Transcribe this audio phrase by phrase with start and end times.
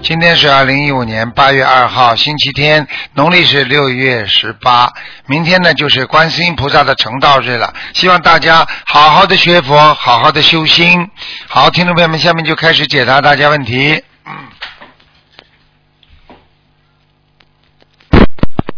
[0.00, 4.92] 今天是二零一五年八月二号，星期天，农历是六月十八。
[5.26, 7.74] 明天呢，就是观世音菩萨的成道日了。
[7.92, 11.10] 希望大家好好的学佛，好好的修心。
[11.48, 14.02] 好，听众朋友们，下面就开始解答大家问题。
[14.24, 14.48] 嗯。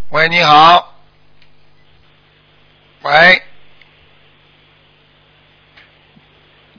[0.09, 0.95] 喂，你好。
[3.03, 3.41] 喂。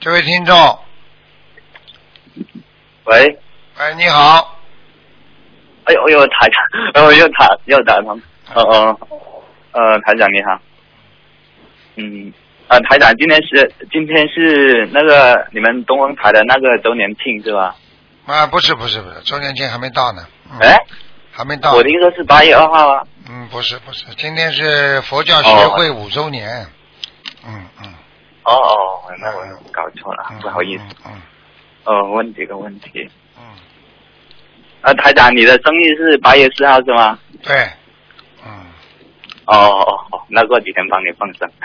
[0.01, 0.79] 这位听众，
[3.05, 3.39] 喂，
[3.83, 4.61] 喂，你好，
[5.85, 6.49] 哎呦哎呦，台
[6.95, 8.21] 长， 哦又打又打通，
[8.55, 8.99] 哦哦，
[9.73, 10.61] 呃，台长你好，
[11.97, 12.33] 嗯，
[12.69, 17.75] 啊，台长，今天是今天是那个你们东方台的那个周年庆是吧？
[18.27, 20.23] 啊，不是不是不是，周年庆还没到呢。
[20.53, 20.77] 嗯哎，
[21.33, 21.73] 还没到。
[21.73, 23.03] 我听说是八月二号啊。
[23.29, 26.67] 嗯，不是不是，今天是佛教学会五周年。
[27.45, 27.93] 嗯嗯。
[28.45, 29.43] 哦哦，那我
[29.73, 30.85] 搞错了，嗯不好意思。
[31.05, 31.13] 嗯。
[31.15, 31.23] 嗯
[31.85, 33.11] 呃，问几个问题。
[34.83, 37.19] 嗯，啊，台长，你的生日是八月四号是吗？
[37.43, 37.55] 对。
[38.45, 38.51] 嗯。
[39.47, 41.51] 哦哦哦，那过几天帮你放生。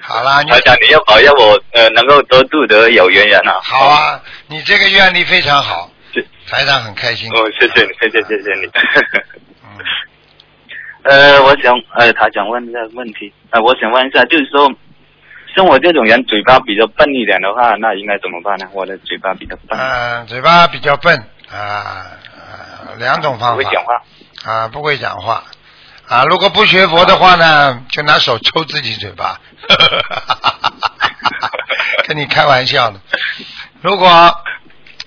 [0.00, 3.58] 好啦，台长，你要保佑我呃能够多度得有缘人啊。
[3.62, 7.30] 好啊，你这个愿力非常好是，台长很开心。
[7.32, 8.66] 哦，谢谢你，谢谢谢谢你。
[9.64, 9.78] 嗯，
[11.04, 14.70] 呃，我想呃，台长问一下问题，呃，我想问一下，就是说，
[15.58, 18.68] 像我这种人嘴巴比较笨一点的话，那应该怎么办呢？
[18.72, 21.18] 我的嘴巴比较笨，嗯，嘴巴比较笨
[21.50, 22.06] 啊，
[22.86, 23.56] 呃两种方法。
[23.56, 24.00] 不会讲话。
[24.44, 25.42] 啊，不会讲话
[26.06, 26.22] 啊。
[26.26, 29.40] 如果不学佛的话呢，就拿手抽自己嘴巴，
[32.06, 33.00] 跟你开玩笑的。
[33.80, 34.32] 如果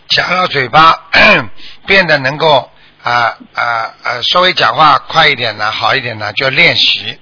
[0.09, 0.94] 想要嘴巴
[1.88, 2.69] 变得能够
[3.03, 3.63] 啊啊
[4.03, 7.18] 啊稍微讲话快一点呢，好一点呢，就要练习。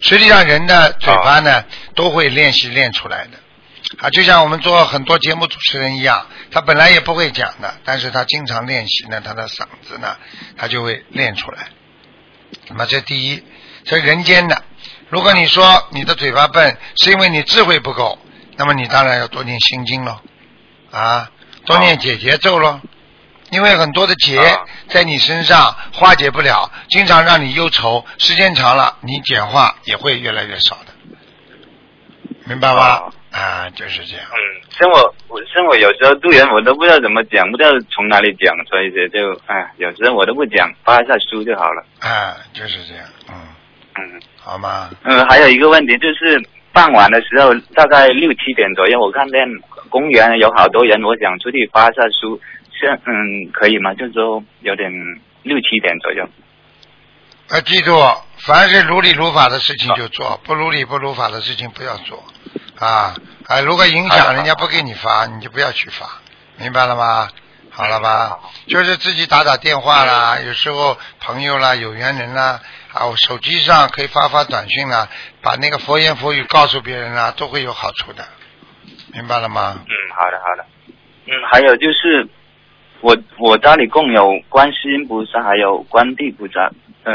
[0.00, 1.64] 实际上，人的嘴巴呢，
[1.94, 3.38] 都会练习练出来的。
[3.98, 10.16] 啊，就像我们做很多节目主持人一样，他本来也不会讲的，但是他经常练习呢，他的嗓子呢，
[10.56, 11.68] 他就会练出来。
[12.68, 13.42] 那么这第一，
[13.84, 14.62] 这人间的，
[15.08, 18.18] 如果你说你的嘴巴笨，是因为你智慧不够，
[18.56, 20.20] 那么你当然要多念心经喽，
[20.90, 21.30] 啊，
[21.64, 22.80] 多念解结咒喽，
[23.50, 30.92] 因为很多的结啊在你身上化解不了，经常让你忧愁，时间长了，你简化也会越来越少的，
[32.44, 33.02] 明白吗啊？
[33.30, 34.26] 啊，就是这样。
[34.32, 34.38] 嗯，
[34.70, 41.84] 像我我像我有时候渡人我都不知道怎么讲，不知道从哪里讲，所以就就哎，有时候我都不讲，发一下书就好了。
[42.00, 43.34] 啊，就是这样，嗯，
[43.96, 44.90] 嗯好吗？
[45.04, 46.42] 嗯，还有一个问题就是
[46.72, 49.40] 傍晚的时候，大概六七点左右，我看见
[49.90, 52.40] 公园有好多人，我想出去发一下书，
[52.78, 53.94] 是嗯可以吗？
[53.94, 54.90] 就是说有点
[55.42, 56.28] 六七点左右。
[57.50, 57.98] 啊记住，
[58.38, 62.22] 凡是如理如法的事情就做，不如理不如法的事情不要做。
[62.78, 63.14] 啊
[63.48, 63.60] 啊！
[63.60, 66.20] 如果影响人家不给你发，你就不要去发，
[66.58, 67.28] 明白了吗？
[67.70, 68.38] 好了吧？
[68.68, 72.60] 就是自己打打电话啦，有时候朋友啦、有缘人啦，
[72.92, 75.08] 啊，我手机上可以发发短信啦，
[75.42, 78.24] 把那个佛言佛语告诉别人啦，都会有好处的，
[79.12, 79.80] 明白了吗？
[79.80, 80.66] 嗯，好的好的。
[81.26, 82.28] 嗯，还有就是
[83.00, 86.70] 我我家里供有观世音菩萨，还有观地菩萨，
[87.04, 87.14] 呃，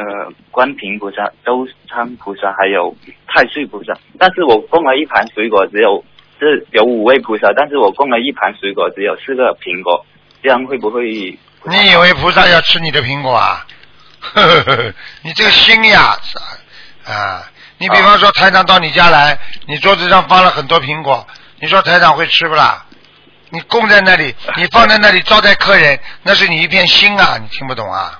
[0.50, 2.96] 观平菩萨、周仓菩萨，还有
[3.28, 3.94] 太岁菩萨。
[4.18, 6.04] 但是我供了一盘水果，只有
[6.40, 10.06] 是有五位菩萨，但是我供了一盘水果，只有四个苹果，
[10.42, 11.04] 这样会不会？
[11.66, 13.66] 你以为菩萨要吃你的苹果啊？
[14.22, 16.16] 呵呵呵，你这个心呀，
[17.06, 17.44] 啊！
[17.78, 21.28] 你比方说台长到你家来，你桌子上放了很多苹果，
[21.60, 22.86] 你说台长会吃不啦？
[23.53, 27.38] 你供在那里， 你放在那里招待客人，那是你一片心啊！
[27.40, 28.19] 你听不懂啊？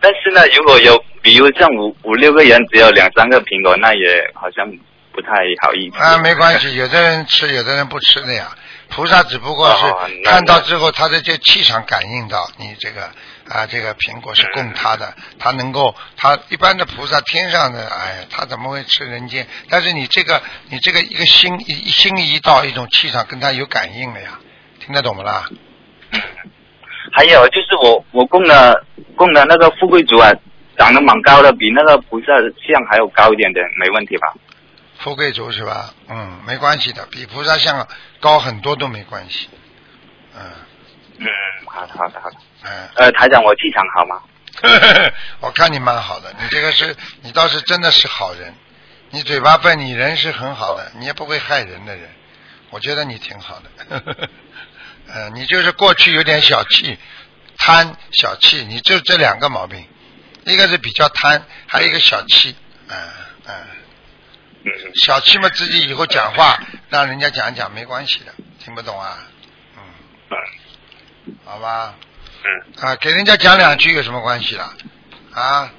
[0.00, 4.66] 但是呢，如果有比如像五五六个人只有两三个苹果，那也好像
[5.12, 5.28] 不太
[5.62, 5.98] 好意思。
[6.02, 8.56] 啊，没关系，有的人吃，有的人不吃的呀。
[8.88, 13.10] 菩萨只不过是看到之后，他的这气场感应到你这个
[13.52, 19.46] 啊，这个苹果是供他的，他能够，他一般的菩萨天上的，哎呀，他怎么会吃人间？
[19.68, 24.40] 但是你这个，你这个一个心一心一到，一种气场跟他有感应了呀，
[24.80, 25.48] 听得懂不啦？
[27.12, 28.84] 还有就是我我供的
[29.16, 30.32] 供的那个富贵竹啊，
[30.78, 32.26] 长得蛮高的，比那个菩萨
[32.66, 34.34] 像还要高一点点，没问题吧？
[34.98, 35.92] 富贵竹是吧？
[36.08, 37.86] 嗯，没关系的，比菩萨像
[38.20, 39.48] 高很多都没关系。
[40.34, 40.40] 嗯
[41.18, 41.26] 嗯，
[41.66, 42.36] 好的好的好的。
[42.64, 44.22] 嗯，呃，台长，我气场好吗？
[45.40, 48.54] 我看你蛮好的，你这个是，你倒是真的是好人，
[49.10, 52.08] 你嘴巴笨，你人是很好的，你也不会害人的人，
[52.70, 54.28] 我觉得你挺好的。
[55.08, 56.98] 呃，你就是过去有点小气，
[57.58, 59.84] 贪小气，你就这两个毛病，
[60.44, 62.54] 一个是比较贪，还有一个小气，
[62.88, 62.96] 嗯、
[63.46, 63.54] 嗯、
[64.64, 68.32] 嗯小气嘛，自己以后讲话让人家讲一讲没关系的，
[68.62, 69.18] 听不懂啊？
[69.76, 69.82] 嗯，
[70.30, 71.36] 嗯。
[71.44, 71.94] 好吧，
[72.44, 74.74] 嗯啊，给人家讲两句有什么关系啦？
[75.32, 75.72] 啊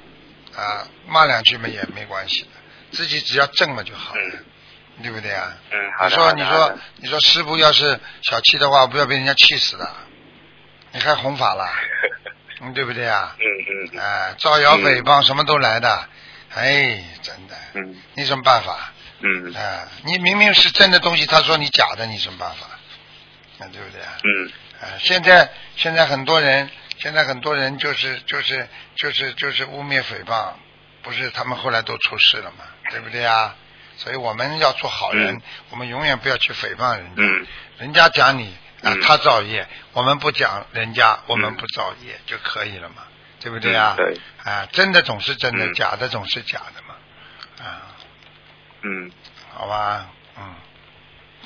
[0.56, 2.48] 啊，骂两句嘛也没关系的，
[2.92, 4.44] 自己只要正了就好了，嗯
[5.02, 5.52] 对不对啊？
[5.72, 6.10] 嗯，好的。
[6.10, 9.92] 你说你说你说师傅要是小气的话，不要被人家气死了，
[10.92, 11.68] 你还弘法了，
[12.62, 13.36] 嗯，对不对啊？
[13.40, 16.08] 嗯嗯嗯啊，造谣诽谤什么都来的，
[16.54, 18.92] 哎，真的，嗯你什么办法？
[19.20, 22.66] 嗯啊，你明明是真的东西，他说你假的，你什么办法？
[23.58, 24.12] 啊，对不对啊？
[24.22, 24.52] 嗯
[24.84, 30.52] 啊，现在现在很多人，现在很多人就是就是就是就是污蔑诽谤，
[31.02, 33.54] 不是他们后来都出事了嘛，对不对啊？
[33.96, 37.46] 所以我们要做好人，嗯我们永远不要去诽谤人家，嗯
[37.78, 38.48] 人家讲你
[38.82, 43.04] 啊嗯，他造业，我们不讲人家，我们嗯不造业就可以了嘛，
[43.40, 43.94] 对不对啊？
[43.96, 47.94] 嗯对啊，真的总是真的，嗯假的总是假的嘛，啊，
[48.82, 49.10] 嗯
[49.54, 50.54] 好吧，嗯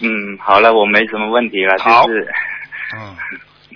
[0.00, 2.32] 嗯，好了，我没什么问题了，好就是
[2.94, 3.17] 嗯。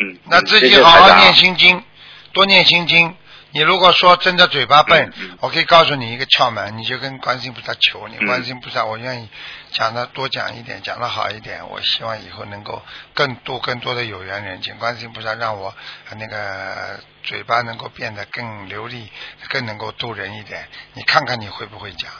[0.00, 1.85] 嗯，那自己好好念心经，
[2.32, 3.14] 多念心经。
[3.55, 9.29] 你如果说真的嘴巴笨，我可以告诉你一个窍门，你就跟观世音菩萨求，你嗯观世音菩萨，我愿意
[9.73, 11.69] 讲的多讲一点，讲的好一点。
[11.69, 12.82] 我希望以后能够
[13.12, 15.75] 更多更多的有缘人，请观世音菩萨让我
[16.08, 19.12] 呃那个嘴巴能够变得更流利，
[19.50, 20.67] 更能够渡人一点。
[20.94, 22.11] 你看看你会不会讲？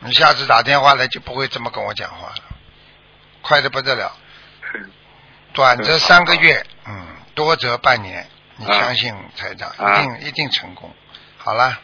[0.00, 2.42] 你下次打电话来就不会这么跟我讲话了，
[3.40, 4.14] 快的不得了。
[5.52, 8.26] 短则三个月，嗯，多则半年。
[8.56, 10.90] 你啊相信财长，啊一定一定成功。
[11.38, 11.78] 好了，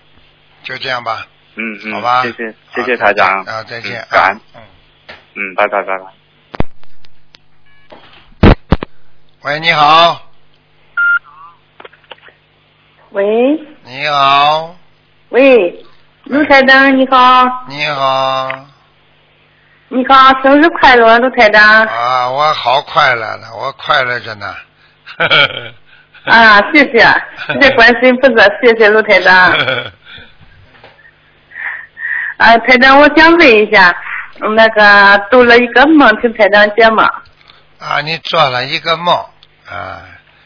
[0.63, 2.23] 就这样吧，嗯嗯，好吧？
[2.23, 4.63] 谢谢好谢谢台长啊，再见嗯，感恩，嗯，
[5.35, 6.13] 嗯，拜拜拜拜。
[9.43, 10.21] 喂，你好，
[13.11, 13.25] 喂
[13.85, 14.77] 你好，
[15.31, 15.83] 喂，
[16.25, 18.51] 卢台长你好，你好，
[19.89, 21.63] 你好，生日快乐，卢台长。
[21.87, 24.53] 啊，我好快乐呢，我快乐着呢。
[26.27, 26.99] 啊，谢谢，
[27.47, 29.33] 谢谢观世音菩萨，谢谢卢台长。
[32.39, 33.95] 啊，台长，我想问一下，
[34.41, 37.07] 嗯那个做了一个梦，听台长解梦。
[37.79, 39.15] 啊，你做了一个梦
[39.71, 40.03] 啊，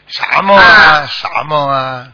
[0.07, 0.63] 啥梦啊？
[0.63, 2.07] 啊啥梦啊？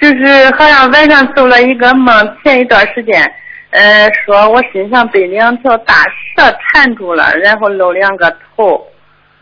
[0.00, 3.34] 就是好像晚上做了一个梦，前一段时间，
[3.70, 8.86] 呃，说我身上被两条大蛇缠住了，然后露两个头。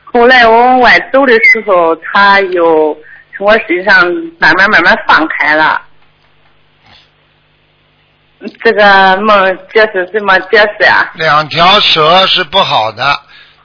[0.05, 2.97] 后来我往外走的时候，它又
[3.37, 4.05] 从我身上
[4.39, 5.83] 慢慢慢慢放开了。
[8.63, 13.19] 这个梦解释怎么解释啊、两条蛇是不好的，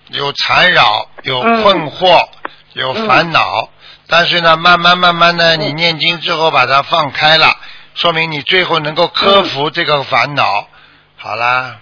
[0.08, 2.28] 有缠绕，有困惑，
[2.74, 3.70] 有烦恼。
[4.08, 7.56] 但是呢，慢慢慢慢的，你念经之后把它放开了，
[7.96, 10.68] 说明你最后能够克服这个烦恼。
[11.16, 11.80] 好啦，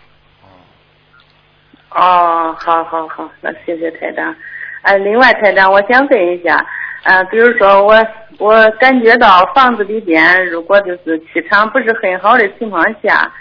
[1.89, 4.35] 哦，好好好，那谢谢台长。
[4.83, 6.63] 呃，另外台长，我想问一下，
[7.03, 7.95] 呃，比如说我
[8.37, 13.31] 我感觉到房子里边，如果就是气场不是很好的情况下，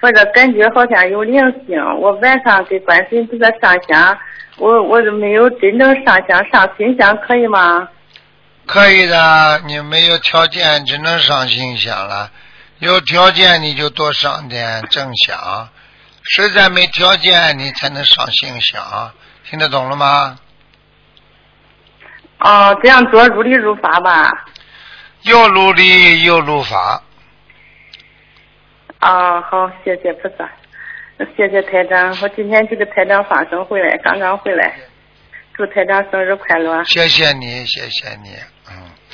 [0.00, 4.18] 或者感觉好像有灵性，我晚上给观世音菩萨上香，
[4.58, 7.88] 我我都没有真正上香上心香，可以吗？
[8.72, 12.30] 可以的，你没有条件只能上心想了，
[12.78, 15.68] 有条件你就多上点正想，
[16.22, 19.12] 实在没条件你才能上心想，
[19.44, 20.38] 听得懂了吗？
[22.38, 24.46] 哦，这样做如理如法吧。
[25.24, 27.02] 又努力又入法，
[28.98, 30.50] 啊，好，谢谢菩萨，
[31.36, 34.74] 谢谢台长，我今天就给台长放生回来，刚刚回来，
[35.54, 36.82] 祝台长生日快乐。
[36.84, 38.51] 谢谢你，谢谢你，嗯，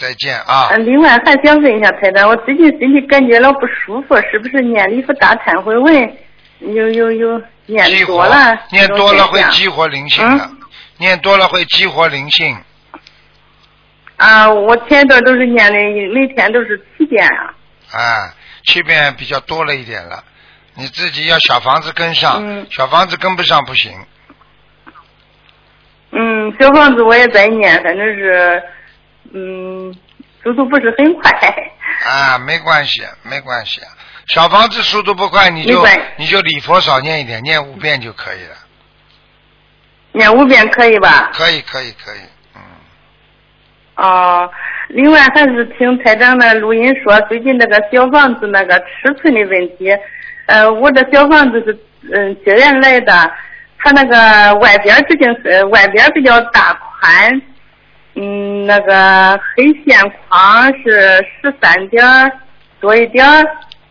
[0.01, 0.77] 再见啊啊，。
[0.77, 6.17] 另外还想问一下台长，我最近身体感觉老不舒服，是不是念礼佛大忏悔文
[6.61, 8.59] 有有有念多了？
[8.71, 10.59] 念多了会激活灵性的，嗯
[10.99, 12.57] 念多了会激活灵性。
[14.17, 15.79] 啊，我前一段都是念的，
[16.13, 17.55] 每天都是七遍啊。
[17.93, 20.25] 啊，七遍比较多了一点了，
[20.75, 23.93] 你自己要小房子跟上，嗯小房子跟不上不行。
[26.11, 28.61] 嗯，小房子我也在念，反正是，
[29.33, 29.95] 嗯，
[30.43, 31.31] 速度不是很快。
[32.07, 33.81] 啊，没关系，没关系。
[34.27, 35.83] 小房子速度不快，你就
[36.17, 38.55] 你就礼佛少念一点，念五遍就可以了。
[40.13, 41.31] 念五遍可以吧？
[41.33, 42.21] 可以，可以，可以。
[42.55, 42.61] 嗯，
[43.97, 44.51] 哦，
[44.89, 49.91] 另外还是听台长的录音说，最近那个小房子那个尺寸的问题，
[50.47, 51.79] 呃，我的小房子是
[52.13, 53.13] 嗯接人来的，
[53.79, 57.43] 他那个外边毕竟是外边比较大宽，
[58.21, 59.97] 嗯，那个黑线
[60.29, 62.05] 框是十三点
[62.81, 63.25] 多一点，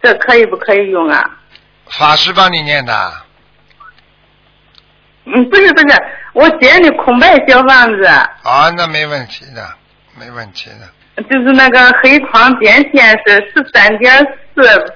[0.01, 1.23] 这可以不可以用啊？
[1.97, 3.13] 法师帮你念的，
[5.23, 6.03] 嗯，不是不是，
[6.33, 9.65] 我接的空白小房子，啊，那没问题的，
[10.19, 11.23] 没问题的。
[11.23, 14.13] 就是那个黑框边线是十三点
[14.53, 14.93] 四，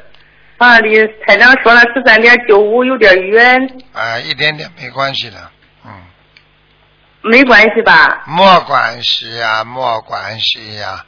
[0.57, 5.60] 啊，离台长说了十三点九五有点远，啊，一点点没关系的，嗯，
[7.23, 8.23] 没关系吧？
[8.25, 11.03] 没关系呀、没关系呀、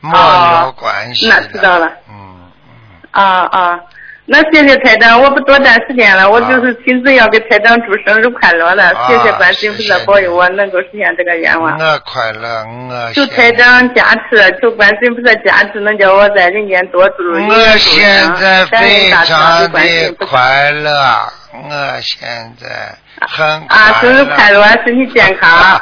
[0.00, 1.40] 没哦有关系那。
[1.48, 3.80] 知道了嗯嗯，啊啊，
[4.30, 11.78] 那谢谢台长，我不多占时间了，我就是亲自要给台长祝生日快乐了，啊谢谢观世音菩萨保佑我能够实现这个愿望。
[11.78, 20.92] 我快乐，我求台长加持，求观世音菩萨加持，能叫我在人间多住一我现在非常的的快乐，
[21.54, 22.28] 我现
[22.60, 22.94] 在
[23.34, 24.14] 很啊，快乐。
[24.14, 25.50] 生日快乐，身体健康。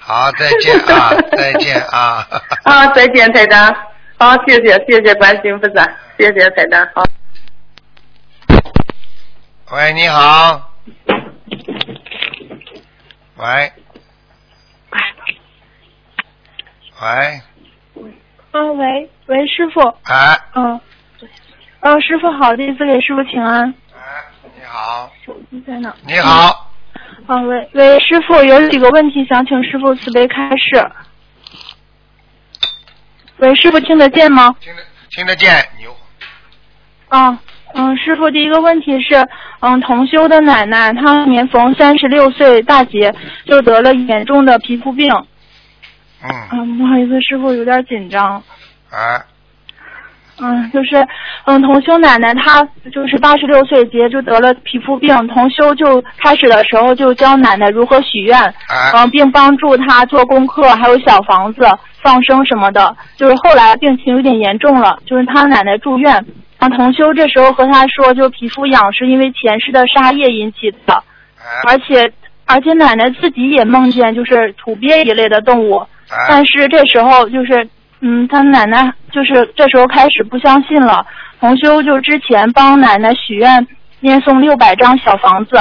[0.00, 2.26] 好，再见啊，再见啊。
[2.64, 3.72] 啊，再见，台长。
[4.18, 5.84] 好，谢谢，谢谢观世音菩萨，
[6.18, 6.88] 谢谢彩蛋。
[6.94, 7.02] 好。
[9.72, 10.70] 喂，你好。
[13.36, 13.72] 喂。
[17.02, 17.42] 喂，
[18.52, 20.80] 嗯，喂喂，师傅，哎嗯，
[21.80, 23.74] 嗯，师傅好，第一次给师傅请安。
[23.92, 24.24] 哎，
[24.56, 25.94] 你好，手机在哪？
[26.06, 26.70] 你好，
[27.26, 30.90] 嗯，喂喂，师傅有几个问题想请师傅慈悲开示。
[33.38, 34.54] 喂，师傅听得见吗？
[34.60, 35.94] 听得听得见牛？
[37.08, 37.38] 啊
[37.76, 39.26] 嗯，师傅，第一个问题是，
[39.58, 43.12] 嗯，同修的奶奶她年逢三十六岁大劫，
[43.44, 45.12] 就得了严重的皮肤病。
[46.22, 48.40] 嗯，嗯，不好意思，师傅有点紧张。
[48.90, 49.20] 哎，
[50.40, 51.04] 嗯，就是，
[51.46, 52.62] 嗯，同修奶奶她
[52.92, 61.66] 就是八十六岁节就得了皮肤病，同修就开始的时候就教奶奶如何许愿，哎，嗯，并帮助她做功课，还有小房子、
[62.04, 62.96] 放生什么的。
[63.16, 66.12] 就是后来病情有点严重了，就是他奶奶住院，
[66.58, 71.02] 然后同修这时候和他说，就皮肤痒是因为前世的杀业引起的，
[71.38, 72.12] 哎，而且
[72.44, 75.78] 而且奶奶自己也梦见就是土鳖一类的动物，
[76.10, 77.68] 哎，但是这时候就是，
[78.00, 81.04] 嗯，他奶奶就是这时候开始不相信了。
[81.40, 83.66] 同修就之前帮奶奶许愿
[84.00, 85.56] 念诵六百张小房子，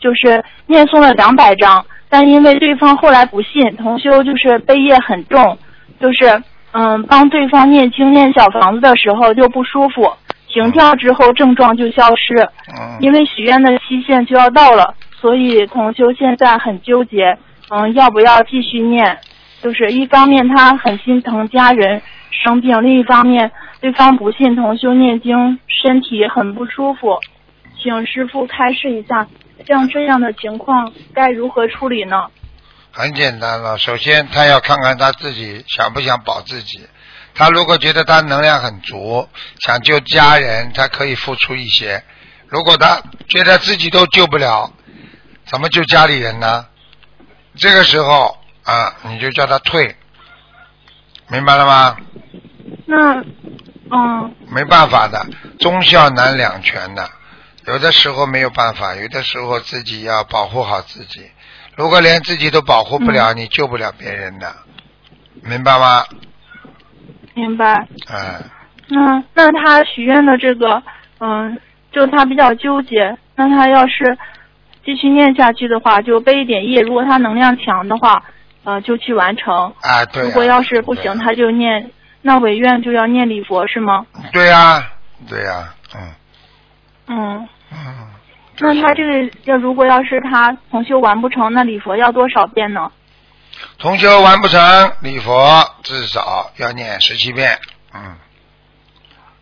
[0.00, 5.56] 就是念诵了两百张，但因为对方后来不信，同修就是背业很重，
[6.00, 6.42] 就是
[6.72, 10.10] 嗯帮对方念经念小房子的时候就不舒服，
[10.48, 12.34] 停掉之后症状就消失。
[12.76, 17.36] 嗯，因为许愿的期限就要到了，所以同修现在很纠结，
[17.68, 19.18] 嗯，要不要继续念？
[19.62, 27.18] 就是一方面他很心疼家人生病，另一方面对方不信同修念经，身体很不舒服，
[27.78, 29.26] 请师傅开示一下，
[29.66, 32.24] 像这样的情况该如何处理呢？
[32.92, 33.78] 很简单了。
[33.78, 36.86] 首先，他要看看他自己想不想保自己。
[37.34, 39.28] 他如果觉得他能量很足，
[39.60, 42.02] 想救家人，他可以付出一些。
[42.48, 44.72] 如果他觉得自己都救不了，
[45.46, 46.66] 怎么救家里人呢？
[47.56, 49.96] 这个时候啊，你就叫他退，
[51.28, 51.96] 明白了吗？
[52.86, 53.20] 那，
[53.90, 55.24] 嗯没办法的，
[55.60, 57.08] 忠孝难两全的。
[57.66, 61.30] 有的时候没有办法，有的时候自己要保护好自己。
[61.80, 64.54] 如果连自己都保护不了，你救不了别人的，
[65.42, 66.04] 明白吗？
[67.32, 67.88] 明白。
[68.10, 68.44] 嗯，
[68.88, 70.82] 那那他许愿的这个，
[71.20, 71.58] 嗯，
[71.90, 73.16] 就他比较纠结。
[73.34, 74.18] 那他要是
[74.84, 78.22] 继续念下去的话，就背一点业；如果他能量强的话，
[78.64, 79.72] 呃，就去完成。
[79.80, 80.26] 啊，对、啊。
[80.26, 81.90] 如果要是不行，他就念。
[82.20, 84.04] 那违愿就要念礼佛是吗？
[84.34, 84.86] 对呀、
[85.26, 86.12] 对呀、嗯
[87.06, 87.48] 嗯。
[87.70, 88.06] 嗯。
[88.60, 92.90] 那他这个要如果要是他同修完不成，那礼佛要多少遍呢？
[93.78, 97.58] 同修完不成，礼佛至少要念十七遍。
[97.94, 98.16] 嗯。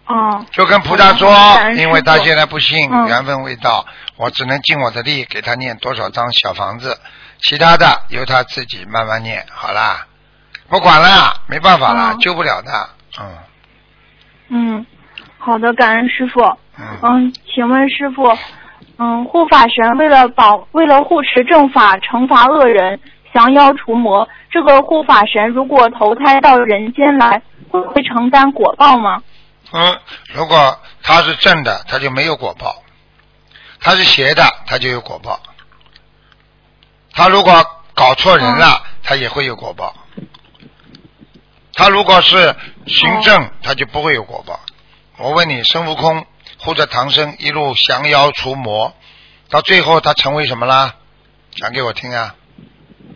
[0.06, 0.44] 哦。
[0.52, 1.30] 就跟菩萨说
[1.76, 3.84] 因为他现在不信，嗯缘分未到，
[4.16, 6.96] 我只能尽我的力给他念多少张小房子，
[7.40, 10.06] 其他的由他自己慢慢念，好啦，
[10.68, 13.26] 不管了，没办法了，嗯救不了的，嗯
[14.50, 14.86] 嗯，
[15.38, 16.40] 好的，感恩师傅。
[16.78, 18.28] 嗯，嗯，请问师傅，
[18.98, 23.00] 嗯，护法神为了保为了护持正法，惩罚恶人，
[23.32, 27.40] 降妖除魔，这个护法神如果投胎到人间来，
[27.70, 29.22] 会不会承担果报吗？
[29.72, 29.96] 嗯，
[30.34, 32.82] 如果他是正的，他就没有果报；
[33.80, 35.38] 他是邪的，他就有果报。
[37.12, 37.52] 他如果
[37.94, 39.94] 搞错人了，他也会有果报。
[41.74, 44.58] 他如果是行正，他就不会有果报。
[45.18, 46.26] 我问你，孙悟空
[46.58, 48.92] 护着唐僧一路降妖除魔，
[49.50, 50.94] 到最后他成为什么啦？
[51.52, 52.34] 讲给我听啊！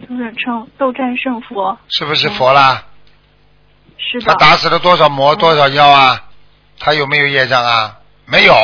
[0.09, 1.79] 就是称斗战胜佛。
[1.89, 2.85] 是不是佛啦？
[3.99, 4.27] 是的。
[4.27, 6.25] 他打死了多少魔、多少妖啊？
[6.79, 7.99] 他有没有业障啊？
[8.27, 8.55] 没有。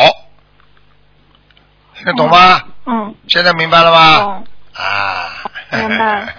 [1.95, 2.61] 听得懂吗？
[2.87, 3.15] 嗯。
[3.29, 4.19] 现在明白了吗？
[4.19, 4.45] 懂。
[4.75, 5.31] 啊。
[5.73, 6.35] 明白。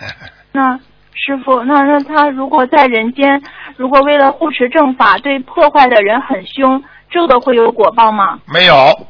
[0.52, 0.76] 那
[1.14, 3.42] 师傅，那那他如果在人间，
[3.76, 8.38] 如果为了护持正法，对破坏的人很凶，这个会有果报吗？
[8.46, 9.06] 没有。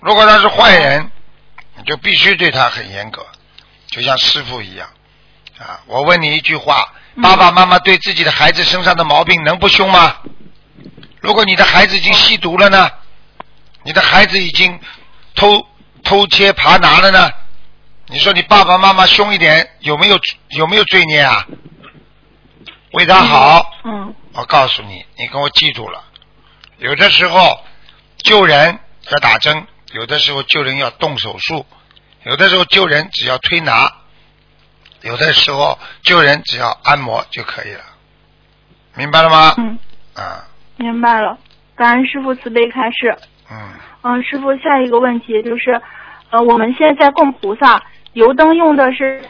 [0.00, 1.10] 如果他是坏人，
[1.76, 3.24] 你就必须对他很严格，
[3.86, 4.88] 就像师傅一样
[5.58, 5.80] 啊！
[5.86, 10.16] 我问你一句话：爸爸妈妈对自己的孩子身上的毛病能不凶吗？
[11.20, 12.90] 如果你的孩子已经吸毒了呢？
[13.84, 14.78] 你的孩子已经
[15.34, 15.66] 偷
[16.04, 17.30] 偷切扒拿了呢？
[18.06, 20.18] 你说你爸爸妈妈凶一点，有没有
[20.50, 21.46] 有没有罪孽啊？
[22.92, 26.02] 为他好，嗯，我告诉你，你给我记住了。
[26.82, 27.60] 有的时候
[28.16, 28.76] 救人
[29.08, 31.64] 要打针，有的时候救人要动手术，
[32.24, 33.88] 有的时候救人只要推拿，
[35.02, 37.84] 有的时候救人只要按摩就可以了。
[38.96, 39.54] 明白了吗？
[39.58, 39.78] 嗯。
[40.16, 40.44] 啊。
[40.76, 41.38] 明白了，
[41.76, 43.16] 感恩师傅慈悲开示。
[43.48, 43.56] 嗯。
[44.02, 45.80] 嗯，师傅，下一个问题就是，
[46.30, 47.80] 呃，我们现在供菩萨。
[48.14, 49.22] 油灯用的是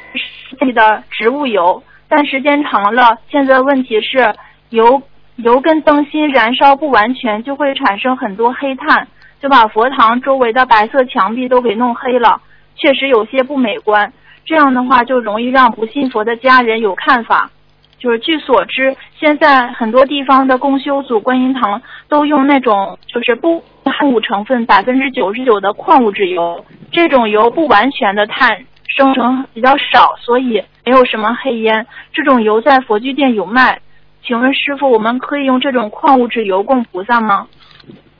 [0.61, 4.35] 你的植物油，但时间长了，现在问题是
[4.71, 5.03] 油
[5.37, 9.09] 油跟灯芯燃烧不完全，就会产生很多黑炭，
[9.41, 12.41] 就把佛堂周围的白色墙壁都给弄黑了，
[12.77, 14.13] 确实有些不美观。
[14.45, 17.51] 这样的话就容易让不信佛的家人有看法。
[17.99, 28.65] 就是据所知，现在很多地方的公修组观音堂都用那种就是不含物成分百分之九十九的矿物质油，这种油不完全的碳。
[28.99, 31.87] 生成比较少，所以没有什么黑烟。
[32.13, 33.81] 这种油在佛具店有卖，
[34.25, 37.49] 请问师傅，我们可以用这种矿物质油供菩萨吗？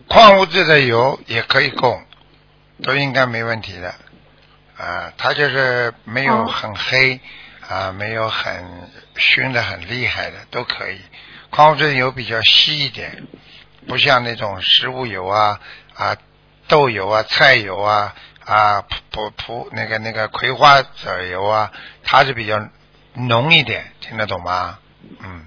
[0.09, 2.03] 矿物质的油也可以供，
[2.83, 3.95] 都应该没问题的。
[4.77, 7.21] 啊，它就是没有很黑，
[7.69, 11.01] 啊，没有很熏的很厉害的，都可以。
[11.51, 13.27] 矿物质油比较稀一点，
[13.87, 15.61] 不像那种食物油啊
[15.95, 16.17] 啊
[16.69, 18.15] 豆油啊菜油啊。
[18.45, 21.71] 啊，葡葡那个那个葵花籽油啊，
[22.03, 22.61] 它是比较
[23.15, 24.81] 浓一点，听得懂吗？
[25.21, 25.47] 嗯。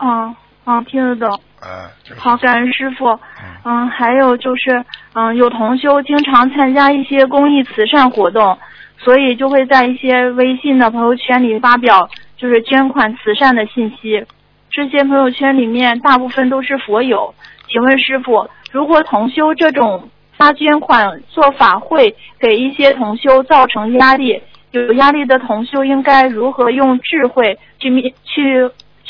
[0.00, 1.40] 嗯嗯，听得懂。
[1.60, 2.16] 嗯。
[2.16, 3.18] 好，感恩师傅。
[3.64, 3.88] 嗯。
[3.88, 8.58] 还有就是，嗯，有同修经常参加一些公益慈善活动，
[8.98, 14.24] 所以就会在一些微信的朋友圈里发表就是捐款慈善的信息。
[14.70, 17.34] 这些朋友圈里面大部分都是佛友，
[17.68, 20.08] 请问师傅，如果同修这种。
[20.34, 28.68] 发捐款做法会给一些同修造成压力，有压力的同修应该如何用智慧去面去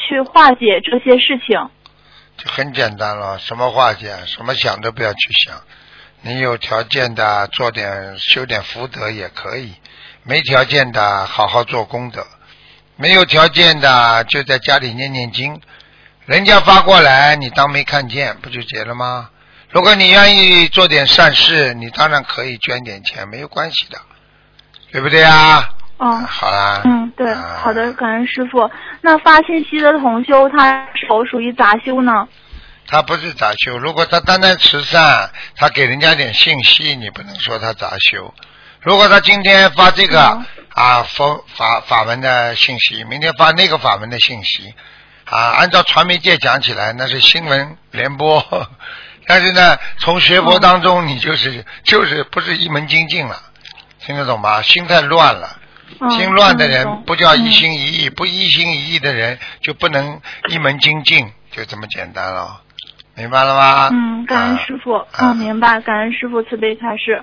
[0.09, 1.71] 去化解这些事情？
[2.37, 4.15] 就很简单了，什么化解？
[4.27, 5.61] 什么想都不要去想。
[6.23, 9.75] 你有条件的做点修点福德也可以，
[10.23, 12.25] 没条件的好好做功德，
[12.97, 15.61] 没有条件的就在家里念念经，
[16.27, 19.31] 人家发过来你当没看见，不就结了吗？
[19.71, 23.99] 如果你愿意做点善事，你当然可以捐点钱，没有关系的，
[24.93, 25.71] 对不对啊？
[25.97, 26.83] 哦，好啦。
[26.85, 28.69] 嗯，对，好的，感恩师傅。
[29.01, 32.27] 那发信息的同修，他是否属于杂修呢？
[32.89, 38.35] 他不是杂修，如果他单单慈善，他给人家点信息，你不能说他杂修。
[38.81, 40.21] 如果他今天发这个
[40.75, 44.75] 啊佛法法门的信息，明天发那个法门的信息，
[45.25, 48.45] 啊，按照传媒界讲起来，那是新闻联播。
[49.29, 53.41] 但是呢，从学佛当中，你就是就是不是一门精进了，
[54.01, 54.61] 听得懂吗？
[54.63, 55.61] 心太乱了，
[56.11, 62.61] 心乱的人不叫一心一意，不一心一意的人就不能一门精进，就这么简单了，
[63.17, 63.89] 明白了吗？
[63.93, 67.23] 嗯，感恩师傅，嗯，明白，感恩师傅慈悲开示。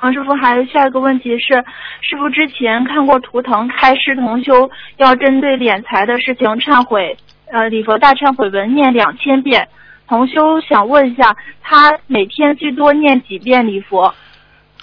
[0.00, 1.64] 王师傅，还有下一个问题是，
[2.02, 7.16] 师傅之前看过图腾开示同修要针对敛财的事情忏悔，
[7.50, 9.68] 呃，礼佛大忏悔文念两千遍。
[10.06, 14.14] 同修想问一下，他每天最多念几遍礼佛？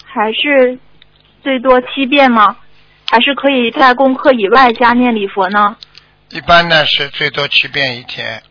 [0.04, 0.78] 还是
[1.42, 2.56] 最多七遍吗？
[3.12, 5.76] 还是可以在功课以外加念礼佛呢？
[6.30, 8.42] 一般呢是最多七遍一天。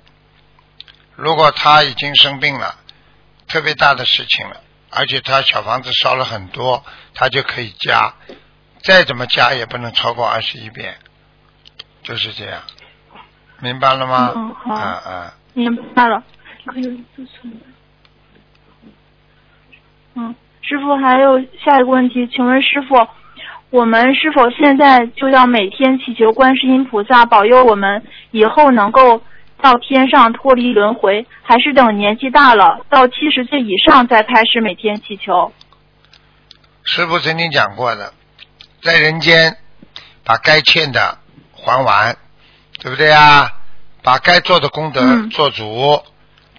[1.16, 2.76] 如果他已经生病了，
[3.48, 4.58] 特别大的事情了，
[4.92, 8.14] 而且他小房子烧了很多，他就可以加。
[8.84, 10.96] 再怎么加也不能超过二十一遍，
[12.04, 12.62] 就是这样，
[13.62, 14.32] 明白了吗？
[14.36, 14.76] 嗯好。
[14.76, 15.34] 嗯啊。
[15.54, 16.24] 明白了。
[20.14, 23.08] 嗯，师傅还有下一个问题，请问师傅，
[23.72, 29.24] 我们是否现在就要每天祈求观世音菩萨保佑我们以后能够
[29.62, 35.54] 到天上脱离轮回，还是等年纪大了到七十岁以上再开始每天祈求？
[36.84, 38.14] 师傅曾经讲过的，
[38.82, 39.56] 在人间
[40.26, 41.18] 把该欠的
[41.54, 42.18] 还完，
[42.82, 43.52] 对不对啊？
[44.04, 46.04] 把该做的功德嗯做足，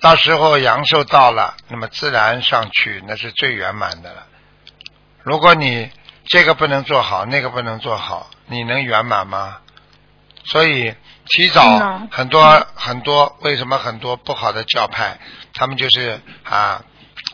[0.01, 4.23] 到时候阳寿到了，那么自然上去，那是最圆满的了。
[5.25, 5.91] 如果你
[6.25, 9.59] 这个不能做好，那个不能做好，你能圆满吗？
[10.45, 10.95] 所以
[11.27, 15.19] 提早嗯很多很多，为什么很多不好的教派，
[15.55, 16.83] 他们就是啊，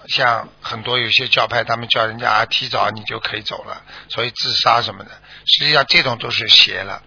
[0.08, 5.10] 像很多有些教派，他们叫人家啊提早你就可以走了，所以自杀什么的，
[5.46, 7.02] 实际上这种都是邪了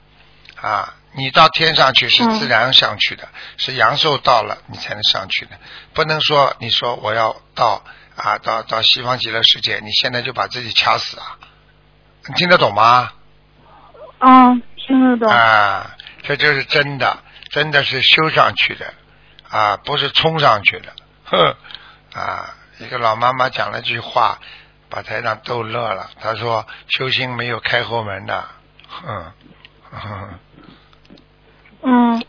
[0.59, 0.95] 啊。
[1.13, 5.59] 你到天上去是嗯自然上去的，是阳寿到了你才能上去的，
[5.93, 7.83] 不能说你说我要到
[8.15, 11.37] 啊到到西方极乐世界，你现在就把自己掐死啊，
[12.27, 13.11] 你听得懂吗？
[14.19, 15.27] 嗯，听得懂。
[15.27, 17.17] 啊，这就是真的，
[17.49, 18.93] 真的是修上去的
[19.49, 20.93] 啊，不是冲上去的。
[21.25, 21.55] 哼
[22.13, 24.37] 啊，一个老妈妈讲了句话，
[24.89, 26.09] 把台长逗乐了。
[26.19, 28.43] 她说：“修心没有开后门的。”
[28.87, 29.31] 哼，
[29.91, 30.39] 哼
[31.83, 32.19] 嗯，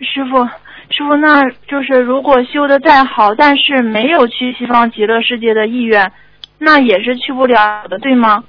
[0.00, 0.44] 师傅，
[0.90, 6.12] 师傅，那就是如果修的再好，但是没有去西方极乐世界的意愿，
[6.58, 8.42] 那也是去不了的，对吗？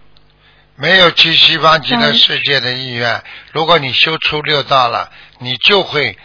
[0.75, 6.17] 没有去西方极乐嗯世界的意愿，如果你修出六道了，你就会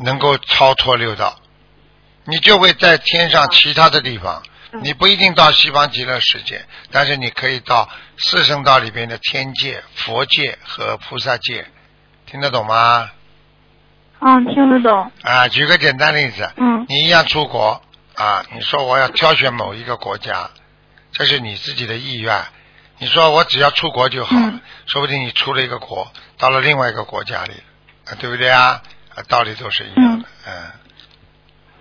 [0.00, 1.38] 能够超脱六道，
[2.24, 4.42] 你就会在天上其他的地方。
[4.44, 11.66] 嗯你不一定到西方极乐世界，但是你可以到四圣道里边的天界、佛界和菩萨界，
[12.24, 13.10] 听得懂吗？
[14.20, 15.10] 嗯，听得懂。
[15.22, 17.82] 啊，举个简单例子，嗯你一样出国
[18.14, 20.48] 啊，你说我要挑选某一个国家，
[21.10, 22.40] 这是你自己的意愿。
[23.00, 26.06] 你说我只要出国就好了，嗯说不定你出了一个国，
[26.38, 27.52] 到了另外一个国家里，
[28.04, 28.82] 啊，对不对啊？
[29.14, 30.52] 啊，道理都是一样的，嗯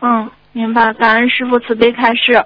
[0.01, 0.93] 嗯，明白。
[0.93, 2.43] 感恩师傅慈悲开示。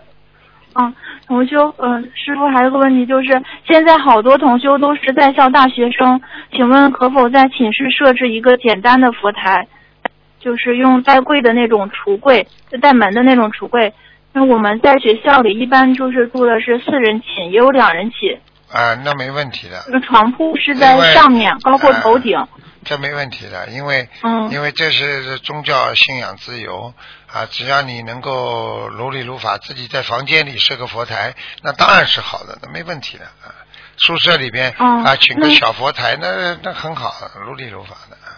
[0.75, 0.91] 嗯，
[1.27, 6.19] 同修，嗯、师傅还有个问题就是，现在好多同修都是在校大学生，
[6.51, 9.67] 请问可否在寝室设置一个简单的佛台，
[10.39, 13.93] 就是用带柜的那种橱柜，就带门的那种橱柜？
[14.31, 18.41] 那我们在学校里一般就是住的是四人寝，也有两人寝，
[18.73, 22.37] 啊，那没问题的，那个床铺是在上面，高过头顶。
[22.85, 26.93] 这没问题的，因为嗯因为这是宗教信仰自由
[27.31, 33.55] 啊，只要你能够如理如法，自己在房间里设个佛台，那当然是好的，那没问题的啊。
[33.95, 37.13] 宿舍里边、哦啊，请个小佛台，那那很好，
[37.45, 38.17] 如理如法的。
[38.17, 38.29] 啊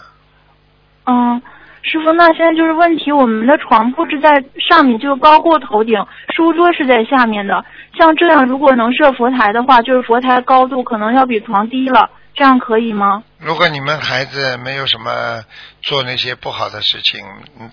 [1.07, 1.41] 嗯，
[1.87, 6.03] 师傅，那现在就是问题，我们的床铺是在上面，就高过头顶，
[6.35, 7.63] 书桌是在下面的。
[7.95, 13.23] 像这样，如果能设佛台的话，就是佛台高度可能要比床低了，这样可以吗？
[13.37, 15.43] 如果你们孩子没有什么
[15.83, 17.23] 做那些不好的事情，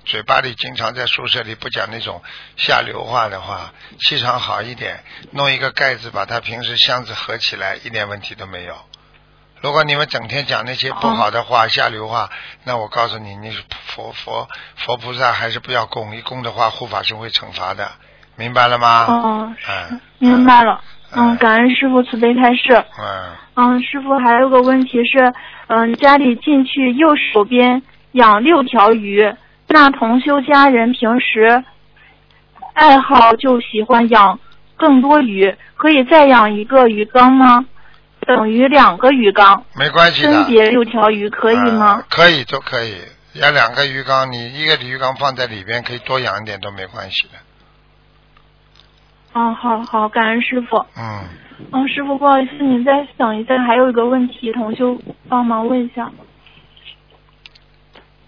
[0.04, 2.20] 嘴巴里经常在宿舍里不讲那种
[2.58, 8.74] 下流话的话，气场好一点，弄一个盖子把他平时箱子合起来，一点问题都没有。
[9.62, 12.28] 如果你们整天讲那些不好的话、下流话，
[12.64, 17.88] 那我告诉你，你是佛佛佛菩萨还是不要供，一供的话护法神会惩罚的，
[18.36, 19.06] 明白了吗？
[19.08, 20.80] 哦，嗯，明白了。
[20.82, 22.84] 嗯嗯，感恩师傅慈悲开示。
[22.98, 25.32] 嗯，嗯，师傅还有个问题是，
[25.68, 29.32] 嗯，家里进去右手边养六条鱼，
[29.68, 31.62] 那同修家人平时
[32.72, 34.40] 爱好就喜欢养
[34.76, 37.64] 更多鱼，可以再养一个鱼缸吗？
[38.26, 40.30] 等于两个鱼缸，没关系的。
[40.30, 42.04] 分别六条鱼可以吗啊？
[42.08, 42.96] 可以，都可以。
[43.34, 47.38] 要两个鱼缸，你一个鱼缸放在里边，可以多养一点都没关系的。
[49.34, 50.76] 嗯，好好，感恩师傅。
[50.96, 51.24] 嗯，
[51.72, 56.10] 嗯，师傅，不好意思，你再等一下，还有一个问题，同修帮忙问一下。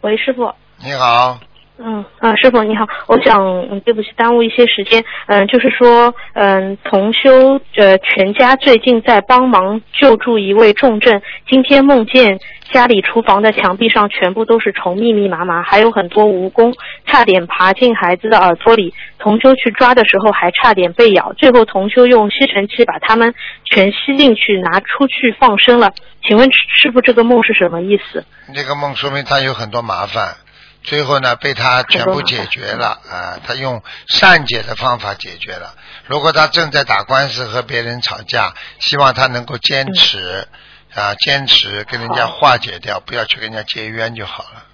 [0.01, 0.53] 喂，师傅。
[0.79, 1.39] 你好，
[1.77, 5.05] 嗯啊，师傅你好，我想，对不起，耽误一些时间。
[5.27, 12.39] 嗯，就是说，嗯，同修呃全家最近在帮忙救助一位重症，今天梦见
[12.71, 16.73] 家里厨房的墙壁上全部都是虫，密密麻麻，还有很多蜈蚣，
[17.07, 18.95] 差点爬进孩子的耳朵里。
[19.19, 23.35] 同修去抓的时候还差点被咬，最后同修用吸尘器把它们
[23.65, 25.91] 全吸进去，拿出去放生了。
[26.23, 28.25] 请问师傅，这个梦是什么意思？
[28.55, 30.37] 这个梦说明他有很多麻烦，
[30.85, 35.75] 最后呢被他全部解决了啊，他用善解的方法解决了。
[36.07, 40.47] 如果他正在打官司和别人吵架，希望他能够坚持、
[40.95, 44.65] 啊，坚持跟人家化解掉，不要去跟人家结冤就好了。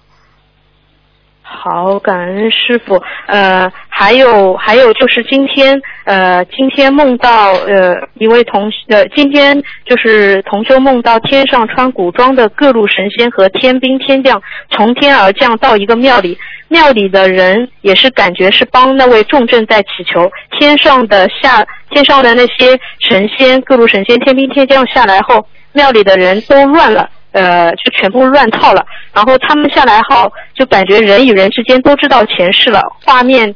[1.53, 3.01] 好，感恩师傅。
[3.27, 16.37] 呃，还有还有就是今天呃今天梦到呃一位同呃今天就是同修梦到天上穿古装的各路神仙和天兵天将从天而降到一个庙里，
[16.69, 27.09] 庙里的人也是感觉是帮那位重症在祈求，天上的下天上的那些神仙各路神仙天兵天将下来后，庙里的人都乱了。
[27.31, 28.85] 呃，就全部乱套了。
[29.13, 33.55] 然后他们下来后，就感觉人与人之间都知道前世了，画面、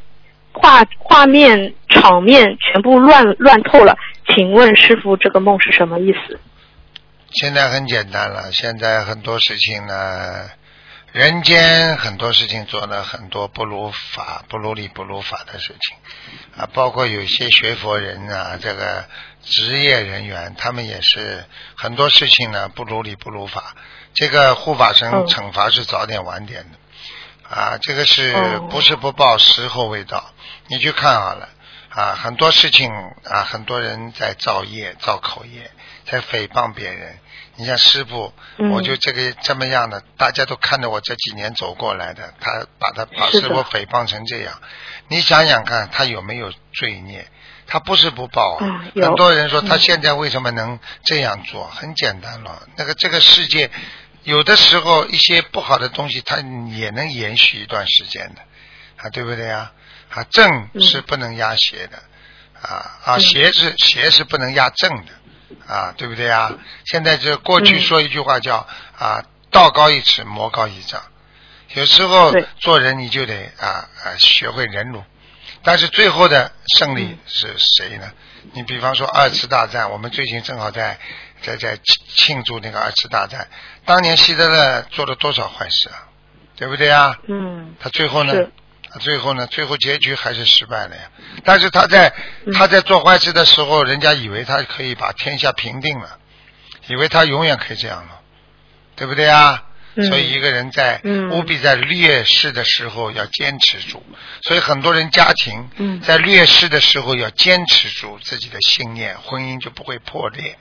[0.53, 3.95] 画画面、场面全部乱乱透了。
[4.29, 6.39] 请问师傅，这个梦是什么意思？
[7.31, 10.49] 现在很简单了，现在很多事情呢，
[11.11, 15.97] 人间很多事情做了很多不如法、不如理、不如法的事情
[16.57, 19.05] 啊，包括有些学佛人啊，这个。
[19.45, 23.75] 职业人员，他们也是很多事情呢，不如理不如法。
[24.13, 28.33] 这个护法神惩罚是早点晚点的，啊，这个是
[28.69, 30.31] 不是不报，时候未到。
[30.67, 31.49] 你去看好了，
[31.89, 32.91] 啊，很多事情
[33.23, 35.69] 啊，很多人在造业、造口业，
[36.05, 37.19] 在诽谤别人。
[37.57, 38.33] 你像师傅，
[38.73, 44.59] 我就这个这么样的，大家都看着我这几年走过来的，他把他把师傅诽谤成这样，
[45.07, 47.25] 你想想看，他有没有罪孽？
[47.67, 51.67] 他不是不报啊，很多人说他现在为什么能这样做？
[51.67, 53.69] 很简单了，那个这个世界
[54.23, 56.37] 有的时候一些不好的东西，它
[56.69, 58.41] 也能延续一段时间的，
[59.03, 59.71] 啊，对不对呀？
[60.09, 61.97] 啊，正是不能压邪的，
[62.61, 66.53] 啊啊，邪是邪是不能压正的，啊，对不对呀？
[66.85, 71.01] 现在这过去说一句话叫啊，道高一尺，魔高一丈，
[71.73, 75.03] 有时候做人你就得啊啊学会忍辱。
[75.65, 78.09] 但是最后的胜利是谁呢？
[78.53, 80.99] 你比方说二次大战，我们最近正好在
[81.41, 81.77] 在在
[82.15, 83.47] 庆祝那个二次大战。
[83.83, 86.07] 当年希特勒做了多少坏事啊？
[86.55, 87.19] 对不对啊？
[87.27, 87.75] 嗯。
[87.79, 88.33] 他最后呢？
[88.99, 89.47] 最后呢？
[89.47, 91.01] 最后结局还是失败了呀。
[91.43, 92.13] 但是他在
[92.53, 96.19] 他在做坏事的时候，人家以为他可以把天下平定了，
[96.87, 98.21] 以为他永远可以这样了，
[98.95, 99.63] 对不对啊？
[99.95, 100.99] 所以一个人在
[101.31, 104.05] 务必在劣势的时候要坚持住。
[104.41, 110.57] 所以很多人家庭在劣势的时候要坚持住自己的信念，婚姻就不会破裂。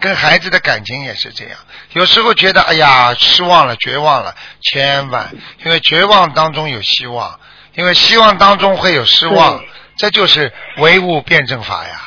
[0.00, 1.56] 跟孩子的感情也是这样。
[1.92, 5.30] 有时候觉得哎呀失望了、绝望了，千万
[5.64, 7.38] 因为绝望当中有希望，
[7.74, 9.62] 因为希望当中会有失望，
[9.96, 12.00] 这就是唯物辩证法呀。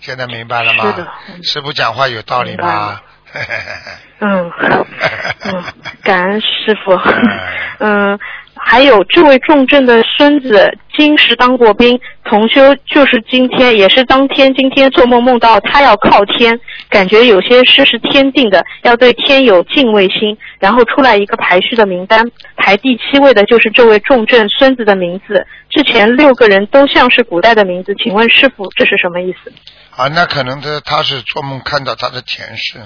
[0.00, 1.08] 现在明白了吗？
[1.42, 3.02] 师傅讲话有道理吗？
[4.20, 4.50] 嗯，
[5.44, 5.64] 嗯，
[6.02, 6.98] 感恩师傅。
[7.78, 8.18] 嗯，
[8.54, 16.58] 还有这位重症的孙子，今时当过兵，同修就是今天，也是当天，今天做梦梦到他要靠天，
[16.88, 20.38] 感觉有些事是天定的，要对天有敬畏心。
[20.58, 22.24] 然后出来一个排序的名单，
[22.56, 25.46] 排第七位的就是这位重症孙子的名字。
[25.68, 29.52] 之前六个人都像是古代的名字，请问师傅这是什么意思？
[29.94, 32.78] 啊，那可能他他是做梦看到他的前世。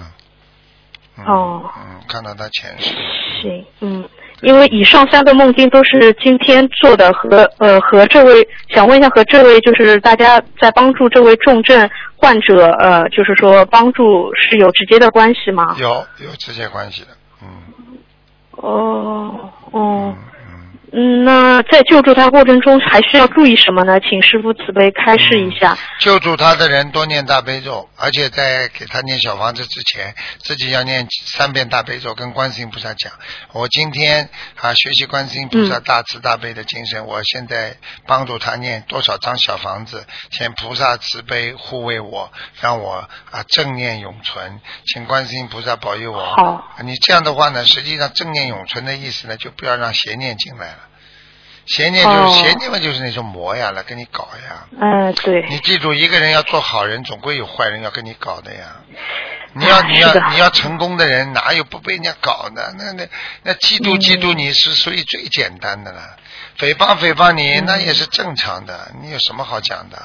[1.26, 2.94] 哦，嗯，看到他前世。
[3.40, 4.09] 行，嗯，
[4.42, 15.76] 因为以上三个梦境都是今天做的，和呃和这位想问一下，和这位就是大家在帮助这位重症患者，呃，就是说帮助是有直接的关系吗？
[15.78, 17.09] 有，有直接关系的，
[17.42, 17.48] 嗯。
[18.52, 20.14] 哦，哦。
[20.14, 20.16] 嗯，
[20.92, 24.00] 那在救助他过程中还需要注意什么呢？
[24.00, 25.79] 请师傅慈悲开示一下。
[26.00, 33.12] 救助他的人多念大悲咒，而且在给他念小房子之前，自己要念三遍大悲咒，跟观世音菩萨讲：
[33.53, 34.29] 我今天
[34.61, 37.76] 啊学习观世音菩萨大慈大悲的精神，我现在
[38.07, 46.35] 帮助他念多少张小房子，请菩萨慈悲护卫我，让我啊正念永存，请观世音菩萨保佑我。
[46.35, 46.66] 好。
[46.83, 50.80] 你这样的话呢，实际上正念永存的意思呢，就不要让邪念进来了。
[51.70, 54.66] 邪念就是邪念嘛，就是那种魔呀，来跟你搞呀。
[54.80, 55.46] 嗯，对。
[55.48, 58.76] 你记住，一个人要做好人，总归有坏人要跟你搞的呀。
[59.52, 62.74] 你要你要你要成功的人，哪有不被人家搞的？
[62.76, 63.09] 那那
[63.42, 66.16] 那嫉妒嫉妒你是属于最简单的了，
[66.59, 68.90] 诽谤诽谤你那也是正常的。
[69.02, 69.96] 你有什么好讲的？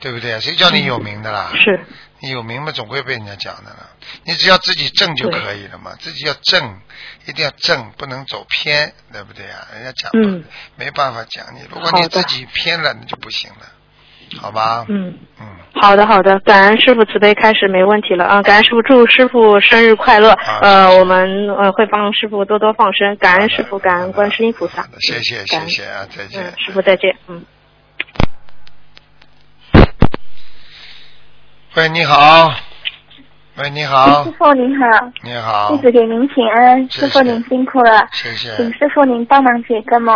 [0.00, 0.40] 对不对？
[0.40, 1.52] 谁叫你有名的啦？
[1.54, 1.84] 是。
[2.22, 3.90] 你有名嘛，总会被人家讲的了。
[4.24, 6.80] 你只要自己正就可以了嘛，自己要正，
[7.26, 9.66] 一定要正，不能走偏，对不对啊？
[9.74, 10.44] 人家讲，嗯，
[10.76, 11.60] 没办法讲你。
[11.68, 14.86] 如果你自己偏了，那就不行了，好吧？
[14.88, 18.42] 嗯嗯，好的好的，感恩师傅慈悲开始，没问题了啊！
[18.42, 20.30] 感恩师傅，祝师傅生日快乐。
[20.60, 24.86] 呃，我们呃会帮师傅多多放生，感恩师傅，感恩观世音菩萨。
[25.00, 26.54] 谢谢谢谢啊，再见。
[26.58, 27.44] 师傅再见，嗯。
[31.74, 32.52] 喂，你好。
[33.56, 34.24] 喂，你好。
[34.24, 34.84] 师傅您好。
[35.22, 35.70] 你好。
[35.70, 38.06] 弟子给您请安，师傅您辛苦了。
[38.12, 38.54] 谢谢。
[38.56, 40.14] 请师傅您帮忙解个梦。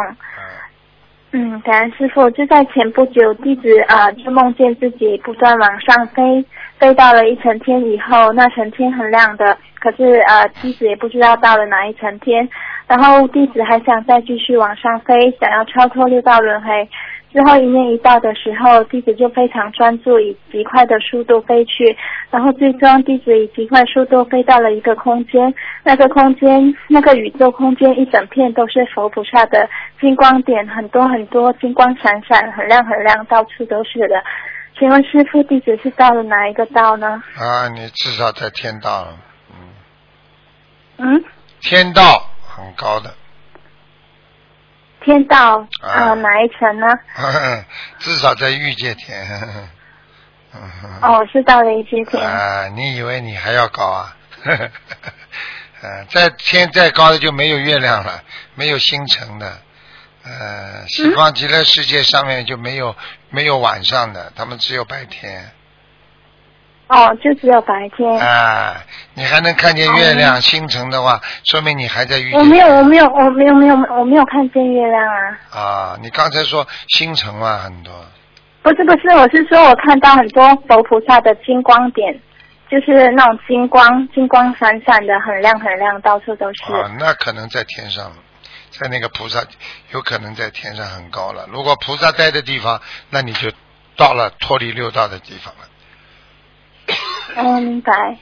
[1.33, 2.29] 嗯，感恩师傅。
[2.33, 6.45] 就在前不久，弟子呃就梦见自己不断往上飞，
[6.79, 12.47] 飞到了一层天以后，那层天很亮的，可是呃弟子也不知道到了哪一层天。
[12.87, 16.87] 然后弟子还想再继续往上飞，想要超脱六道轮回。
[17.33, 21.95] 之后一念一到的时候，弟子就非常专注，以极快的速度飞去。
[22.31, 29.69] 然后最终，弟子以极快速度飞到了一个空间，那个空间，那个宇宙空间一整片都是佛菩萨的
[30.01, 34.23] 金光点，很多很多金光闪闪，很亮很亮，到处都是的。
[34.79, 37.23] 请问师傅，弟子是到了哪一个道呢？
[37.37, 39.19] 啊，你至少在天道了，
[40.99, 41.23] 嗯，
[41.61, 42.03] 天道
[42.43, 43.11] 很高的，
[45.07, 46.87] 天道啊呃哪一层呢？
[48.01, 49.25] 至少在欲界天。
[51.01, 52.21] 哦，是到了一阶天。
[52.29, 54.17] 啊，你以为你还要高啊？
[55.81, 58.21] 呃， 在天再高的就没有月亮了，
[58.57, 59.59] 没有星辰的。
[60.25, 62.97] 呃，西方极乐世界上面就没有、
[63.31, 65.53] 没有晚上的，他们只有白天。
[66.89, 68.19] 哦，就只有白天。
[68.21, 68.77] 啊，
[69.15, 72.39] 你还能看见月亮、星辰的话，说明你还在遇见。
[72.39, 75.61] 我没有，我没有，我没有，没有，我没有看见月亮啊！
[75.61, 77.93] 啊，你刚才说星辰嘛，很多。
[78.63, 82.21] 不是不是，我是说我看到很多佛菩萨的金光点，
[82.71, 86.73] 就是那种金光，金光闪闪的，很亮很亮，到处都是。
[86.73, 88.13] 啊，那可能在天上，
[88.71, 89.41] 在那个菩萨
[89.91, 91.49] 有可能在天上很高了。
[91.53, 93.51] 如果菩萨待的地方，那你就
[93.97, 95.67] 到了脱离六道的地方了。
[97.35, 98.17] 哦，明白。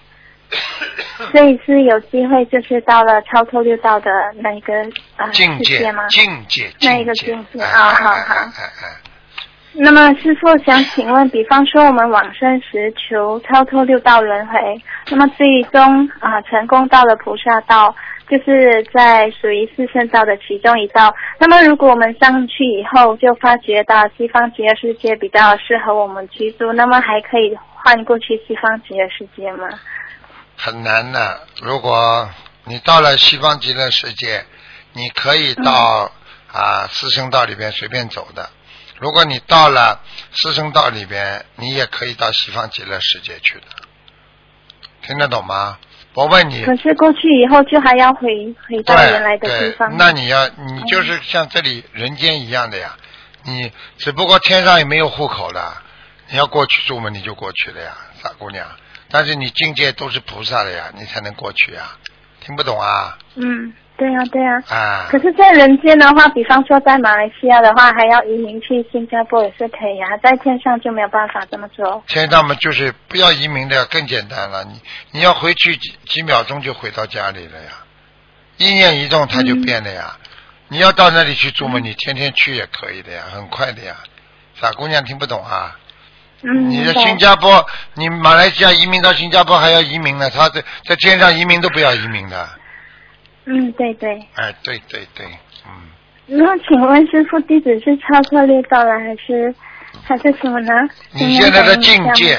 [1.33, 4.73] 所以是有机会，就是到了超脱六道的那一个
[5.17, 6.07] 啊、境界吗？
[6.09, 8.35] 境界，那一个境境界哎啊好好
[9.73, 17.93] 那么师傅想请问，比方说我们往生时求超脱六道轮回，那么最终啊、成功到了菩萨道，
[18.29, 21.13] 就是在属于四圣道的其中一道。
[21.41, 29.69] 那么如果我们上去以后，就发觉到西方极乐世界比较适合我们居住，那么还可以换过去西方极乐世界吗？
[30.57, 31.47] 很难的。
[31.61, 32.31] 如果
[32.65, 34.47] 你到了西方极乐世界，
[34.95, 36.11] 你可以到、
[36.51, 38.49] 啊四圣道里边随便走的。
[38.99, 40.01] 如果你到了
[40.33, 43.67] 四圣道里边，你也可以到西方极乐世界去的。
[45.03, 45.79] 听得懂吗？
[46.15, 52.97] 我问你，可是过去以后就还要回回到原来的地对方。，那你要你就是像这里人间一样的呀，
[53.43, 55.73] 你只不过天上也没有户口的，
[56.31, 58.67] 你要过去住嘛，你就过去了呀，傻姑娘。
[59.11, 61.97] 但是你境界都是菩萨的呀，你才能过去呀。
[62.41, 63.17] 听不懂啊？
[63.37, 72.03] 嗯，对呀、对呀、啊，可是，在人间的话，比方说在马来西亚的话，还要移民去新加坡也是可以啊，在天上就没有办法这么做。
[72.07, 74.81] 天上嘛就是不要移民的更简单了，你
[75.13, 77.71] 你要回去几几秒钟就回到家里了呀，
[78.59, 80.19] 一念一动它就变了呀。
[80.69, 83.97] 你要到那里去住嘛，你天天去也可以的呀，很快的呀。
[84.61, 85.79] 傻姑娘听不懂啊？
[86.47, 92.49] 嗯，你在对新加坡，你马来西亚移民到新加坡还要移民呢，他在在天上移民都不要移民的。
[93.47, 94.23] 嗯，对对。
[94.35, 95.27] 哎，对对对，
[95.67, 95.73] 嗯，
[96.27, 99.55] 那请问师傅，弟子是超脱六道了，还是
[100.03, 100.73] 还是什么呢？
[101.13, 102.39] 你现在的境界，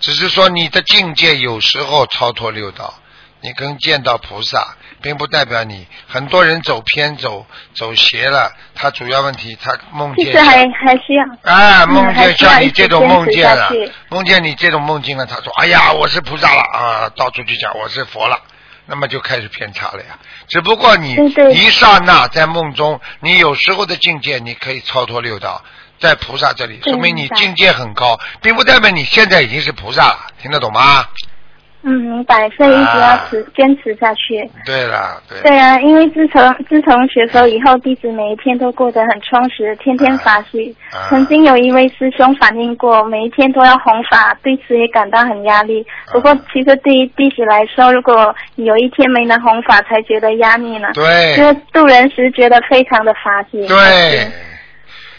[0.00, 2.94] 只是说你的境界有时候超脱六道，
[3.40, 11.24] 你跟见到菩萨，并不代表你很多人走偏走走邪了，他主要问题他梦见其实还还需要。
[11.52, 13.70] 啊，嗯梦见像你这种梦见了
[14.08, 18.40] 梦见你这种梦境了，他说：“哎呀，我是菩萨了啊！”到处去讲我是佛了，
[18.86, 20.18] 那么就开始偏差了呀。
[20.48, 21.16] 只不过你
[21.52, 25.62] 一刹那在梦中，你有时候的境界你可以超脱六道，
[25.98, 31.06] 在菩萨这里，说明你境界很高，并不代表你现在已经是菩萨了，听得懂吗？
[31.84, 34.48] 嗯，明白，所以一直要持、坚持下去。
[34.64, 35.40] 对啦，对。
[35.42, 40.74] 对啊，因为自从自从学佛以后，弟子每一天都过得很充实，天天法喜。
[40.92, 45.84] 啊曾经有一位师兄反映过，每一天都要弘法，对此也感到很压力。
[46.12, 50.88] 不过，其实对于弟子来说，如果有一天没能弘法，才觉得压力呢。
[50.94, 53.66] 对就是渡人时觉得非常的法喜。
[53.66, 54.30] 对，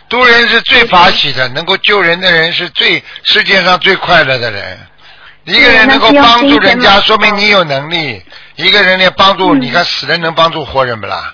[0.07, 4.77] 渡人是最法喜的，能够救人的人是最世界上最快乐的人。
[5.45, 8.23] 一个人能够帮助人家，说明你有能力。
[8.55, 11.33] 一个人连帮助，嗯你看死人能帮助活人不啦？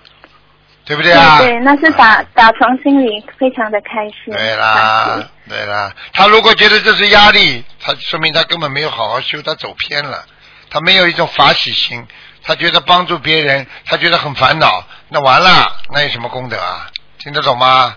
[0.85, 1.37] 对不对啊？
[1.37, 4.33] 对对，那是打打从心里非常的开心。
[4.33, 5.93] 对啦，对啦。
[6.13, 10.25] 他如果觉得这是压力，他说明他根本没有好好修，他走偏了，
[10.71, 12.07] 他没有一种法喜心，
[12.41, 16.87] 他觉得帮助别人，他觉得很烦恼，那完了，那有什么功德啊？
[17.19, 17.95] 听得懂吗？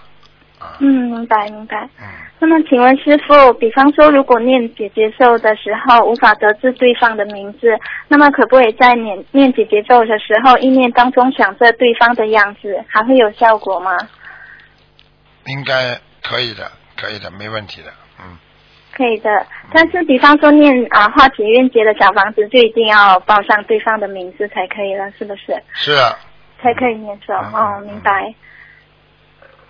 [0.63, 1.89] 啊，嗯，明白明白。
[2.01, 2.07] 嗯。
[2.39, 7.69] 那么，请问师傅，比方说，如果念姐姐咒的时候无法得知对方的名字，
[8.09, 13.97] 那么可不可以在念念姐姐咒的时候，意念当中想着对方的样子，还会有效果吗？
[15.47, 18.37] 应该可以的，可以的，没问题的，嗯。
[18.95, 25.55] 可以的，但是比方说念啊化解冤结的小房子，就一定要报上对方的名字才可以了，是不是？
[25.75, 26.11] 是啊，
[26.61, 27.33] 才可以念咒。
[27.35, 28.35] 嗯哦，明白。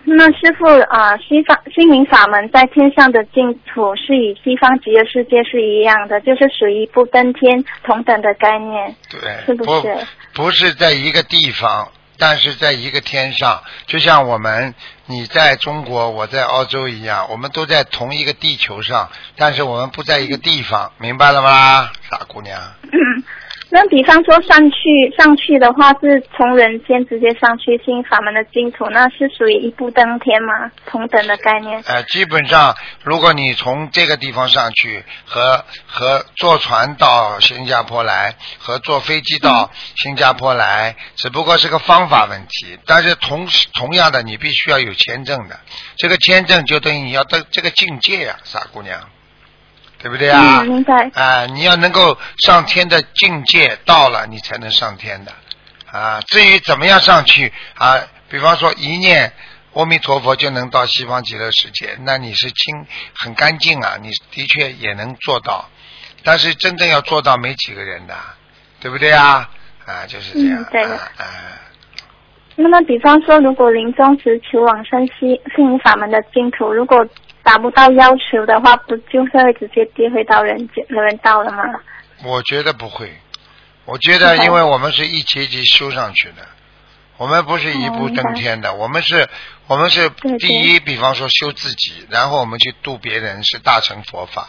[0.05, 9.97] 那师傅啊，西方心灵法门在天上的净土是与西方极乐世界是一样的，就是属于不登天同等的概念，对，是不是？
[10.33, 14.75] 不是在一个地方，但是在一个天上，就像我们
[15.05, 22.59] 你在中国，我在澳洲一样，我们都在同一个地球上，但是我们不在一个地方，明白了吗，傻姑娘？
[23.75, 24.77] 那比方说上去
[25.17, 30.69] 上去的话，是从人间直接上去新法门的净土，那是属于一步登天吗？
[30.85, 31.81] 同等的概念？
[31.87, 42.77] 呃，基本上，如果你从这个地方上去，和和坐船到新加坡来，和坐飞机到新加坡来，只不过是个方法问题。
[42.85, 45.59] 但是同时同样的，你必须要有签证的，
[45.97, 49.09] 这个签证就等于你要到这个境界呀、傻姑娘，
[50.03, 50.59] 对不对啊？
[50.59, 51.09] 嗯，明白。
[51.13, 55.31] 啊、你要能够上天的境界到了，你才能上天的。
[55.89, 57.95] 啊，至于怎么样上去啊，
[58.27, 59.31] 比方说一念
[59.73, 62.85] 阿弥陀佛就能到西方极乐世界，那你是清
[63.15, 65.69] 很干净啊，你的确也能做到。
[66.21, 68.13] 但是真正要做到没几个人的，
[68.81, 69.49] 对不对啊？
[69.85, 70.61] 啊，就是这样。
[70.61, 71.25] 嗯对的啊啊
[72.55, 77.03] 那么，比方说，如果临终时求往生西心灵法门的净土，如果
[77.43, 81.63] 达不到要求的话，不就是会直接跌回到人间人道了吗？
[82.23, 83.13] 我觉得不会，
[83.85, 86.47] 我觉得因为我们是一级一级修上去的，
[87.17, 89.27] 我们不是一步登天的，我们是，
[89.67, 94.47] 我们是第一，比方说修自己，然后我们去度别人，是大乘佛法。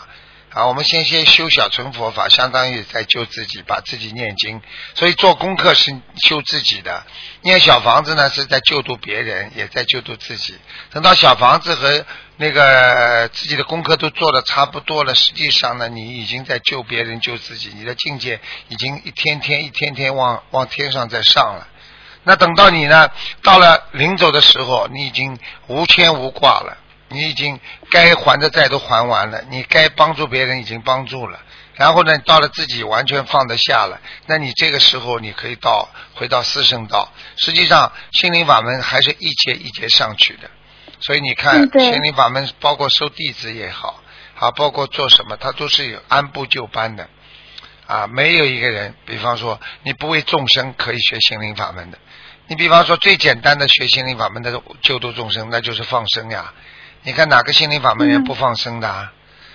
[0.50, 4.62] 啊，我们先先修小乘佛法，相当于在救自己，把自己念经。
[4.94, 5.90] 所以做功课是
[6.22, 7.04] 修自己的，
[7.40, 10.54] 念小房子呢是在救度别人，也在救度自己。
[10.92, 12.06] 等到小房子和
[12.36, 21.68] 那个自己的功课都做的差不多了，实际上呢，你已经在救别人、救自己，你的境界已经一天天、一天天往往天上在上了。
[22.24, 23.08] 那等到你呢，
[23.42, 26.76] 到了临走的时候，你已经无牵无挂了，
[27.08, 27.60] 你已经
[27.90, 31.38] 该还的债都还完了，你该帮助别人已经帮助了。
[31.74, 37.12] 然后呢，到了自己完全放得下了，那你这个时候你可以到回到四圣道。
[37.36, 40.50] 实际上，心灵法门还是一节一节上去的。
[41.00, 44.00] 所以你看心灵法门包括收弟子也好，
[44.38, 47.08] 啊，包括做什么，他都是有按部就班的。
[47.86, 51.98] 啊，没有一个人，比方说你不为众生可以学心灵法门的。
[52.46, 56.52] 你比方说最简单的学心灵法门的救度众生，那就是放生呀。
[57.02, 59.12] 你看哪个心灵法门人嗯不放生的、啊？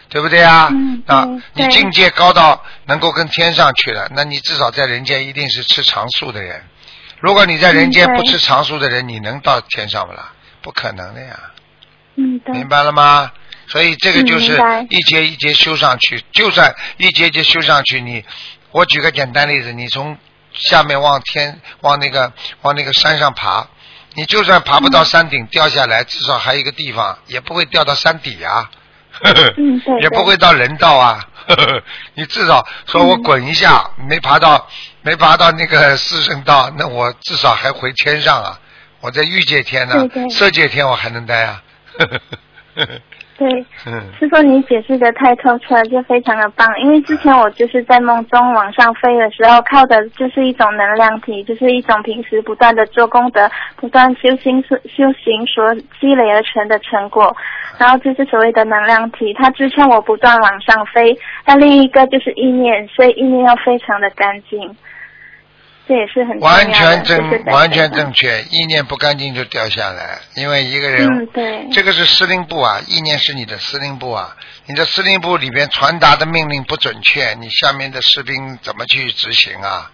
[0.10, 0.70] 对不对啊？
[0.72, 6.64] 嗯啊你境界高到能够跟天上去了，那你至少在人间一定是吃长素的人。
[7.20, 10.34] 如果你在人间不吃长素的人，你能到天上不啦？
[10.62, 11.39] 不可能的呀。
[12.16, 12.53] 嗯，对。
[12.53, 13.32] 明白了吗？
[13.68, 18.26] 所以这个就是一节一节修上去，就算一节一节修上去，你
[18.72, 20.18] 我举个简单例子，你从
[20.53, 23.68] 下面往天往那个往那个山上爬，
[24.16, 28.72] 你就算爬不到山顶掉下来，至少还有一个地方，也不会掉到山底啊，
[29.22, 31.84] 呵呵嗯对 也不会到人道啊，呵 呵
[32.16, 34.68] 你至少说我滚一下，没爬到
[35.03, 38.60] 没爬到那个四圣道，那我至少还回天上啊，
[39.02, 41.62] 我在欲界天呢、对对色界天我还能待啊。
[41.97, 42.22] 呵呵
[42.76, 42.91] 呵呵
[43.38, 43.47] 对，
[43.88, 46.68] 嗯，师傅，你解释的太透彻了，就非常的棒。
[46.82, 57.34] 因为之前我就是在梦中往上飞的时候，靠的就是一种能量体，就是一种平时不断的做功德、不断修行所修行所积累而成的成果。
[57.78, 61.18] 然后就是所谓的能量体，它支撑我不断往上飞。
[61.45, 64.60] 那另一个就是意念，所以意念要非常的干净，
[65.90, 74.36] 这也是很完全正完全正确，意念不干净就掉下来，因为一个人、嗯，对，这个是司令部啊，意念是你的司令部啊，
[74.68, 79.90] 你的司令部里边传达的命令不准确，你下面的士兵怎么去执行啊？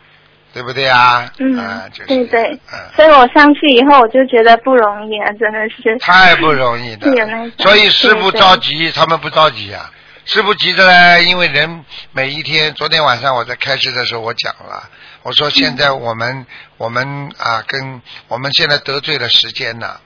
[0.54, 1.32] 对不对啊？
[1.40, 2.44] 嗯，啊，就是对对
[2.74, 5.98] 嗯，所以我上去以后，我就觉得不容易啊，真的是。
[6.00, 9.90] 太不容易的是 有那种，所以师傅对对着急，他们不着急啊。
[10.28, 14.90] 师傅急着呢，因为人每一天，昨天晚上我在开始的时候我讲了，
[15.26, 16.46] 我说现在我们、
[16.78, 20.00] 我们啊，跟我们现在得罪了时间呐，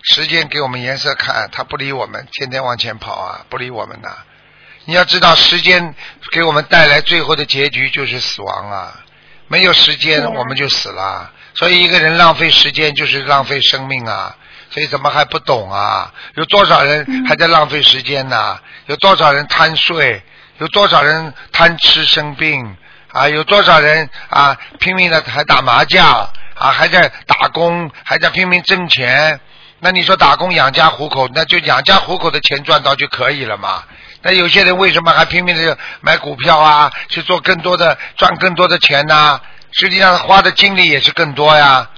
[0.00, 4.16] 时间给我们颜色看，他不理我们，天天往前跑啊，不理我们呐。
[4.86, 5.94] 你要知道，时间
[6.32, 9.04] 给我们带来最后的结局就是死亡啊！
[9.46, 11.30] 没有时间我们就死了。
[11.54, 14.34] 所以一个人浪费时间就是浪费生命啊！
[14.70, 16.10] 所以怎么还不懂啊？
[16.36, 20.22] 有多少人还在浪费时间呢、有多少人贪睡？
[20.56, 22.78] 有多少人贪吃生病？
[23.12, 26.06] 啊，有多少人啊拼命的还打麻将
[26.54, 29.38] 啊，还在打工，还在拼命挣钱？
[29.80, 33.82] 那你说打工养家糊口，那就养家糊口的钱赚到就可以了嘛？
[34.22, 39.40] 那有些人为什么还拼命的买股票啊，去做更多的赚更多的钱呢、
[39.72, 41.88] 实际上花的精力也是更多呀。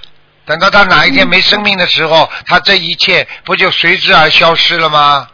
[0.45, 5.27] 等到他哪一天没生命的时候，他这一切不就随之而消失了吗？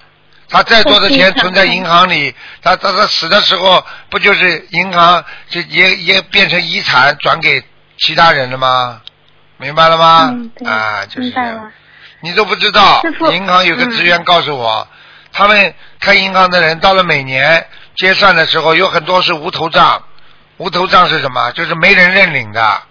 [0.51, 7.63] 他再多的钱存在银行里，他他他死的时候，不就是银行就也也变成遗产转给
[7.97, 9.01] 其他人了吗？
[9.57, 10.29] 明白了吗？
[10.29, 11.71] 嗯啊，就是这样。
[12.19, 14.87] 你都不知道银行有个嗯职员告诉我，
[15.31, 20.03] 他们开银行的人到了每年结算的时候，有很多是无头账。
[20.57, 21.51] 无头账是什么？
[21.53, 22.81] 就是没人认领的，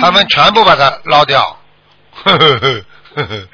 [0.00, 1.58] 他们全部把它捞掉。
[2.24, 2.84] 呵呵呵
[3.16, 3.48] 呵呵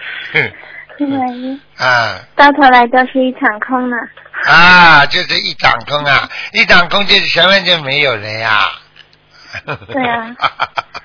[1.77, 2.19] 啊。
[2.37, 3.97] 到头来都是一场空呢。
[4.47, 8.71] 啊，就是一场空啊，一场空就是前面就没有人呀。
[9.65, 10.35] 对啊。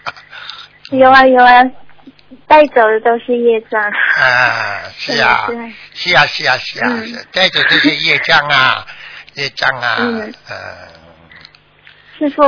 [0.92, 1.64] 有啊有啊，
[2.48, 3.82] 带走的都是业障。
[3.82, 6.90] 啊，是呀、对对是啊、是啊、是啊、
[7.32, 8.86] 带走这些业障啊，
[9.34, 10.34] 业障啊，嗯。
[10.50, 10.58] 嗯。
[12.20, 12.44] 师傅，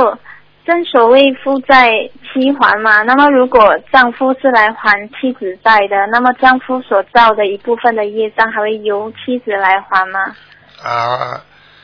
[0.66, 1.88] 正所谓夫债
[2.22, 10.34] 妻还嘛，那么如果丈夫是来还妻子债的，那么丈夫所造的一部分的业障还会由妻子来还吗？
[10.82, 11.40] 啊，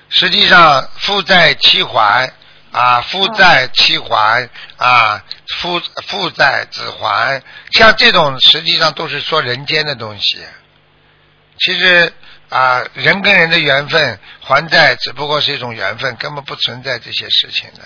[0.08, 2.32] 实际上负债妻还
[2.72, 5.22] 啊，负债妻还啊，
[5.58, 5.78] 负
[6.08, 10.38] 负债子还，像这种实际上都是说人间的东西。
[11.58, 12.12] 其实
[12.48, 17.80] 啊，人跟人的缘分还债只不过是一种缘分，根本不存在这些事情的，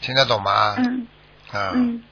[0.00, 0.74] 听得懂吗？
[0.78, 1.06] 嗯
[1.52, 2.02] 啊，嗯。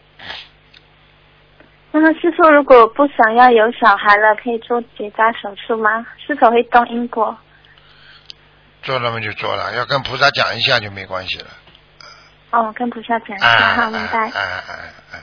[1.90, 6.06] 那么师傅，如果不想要有小孩了，可以做结扎手术吗？
[6.24, 7.36] 是否会动因果？
[8.82, 11.46] 做了嘛就做了，要跟菩萨讲一下就没关系了。
[12.50, 14.28] 哦，跟菩萨讲一下，啊好，明白。
[14.28, 14.72] 啊啊
[15.12, 15.16] 啊！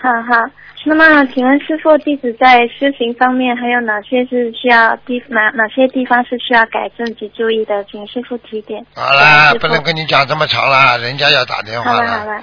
[0.00, 0.50] 好好，
[0.84, 7.84] 那么请问师傅，弟子在修行方面还有哪些是需要地哪哪些地方是需要改正及注意的？
[7.84, 8.84] 请师傅提点。
[8.94, 12.42] 好啦，不能跟你讲这么长了，人家要打电话好了好了，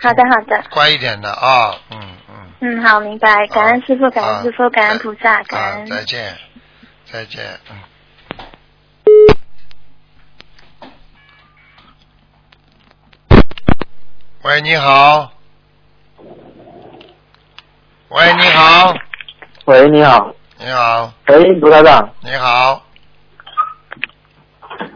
[0.00, 2.34] 好的好的，乖一点的啊、嗯嗯。
[2.60, 3.46] 嗯，好，明白。
[3.46, 5.86] 感恩师傅，感恩师傅，啊感恩菩萨，感啊，恩。
[5.86, 6.36] 再见，
[7.06, 7.76] 再见，嗯。
[14.42, 15.37] 喂，你好。
[18.10, 18.94] 喂，你好，
[19.66, 22.82] 喂，你好，你好，喂，卢台长，你好，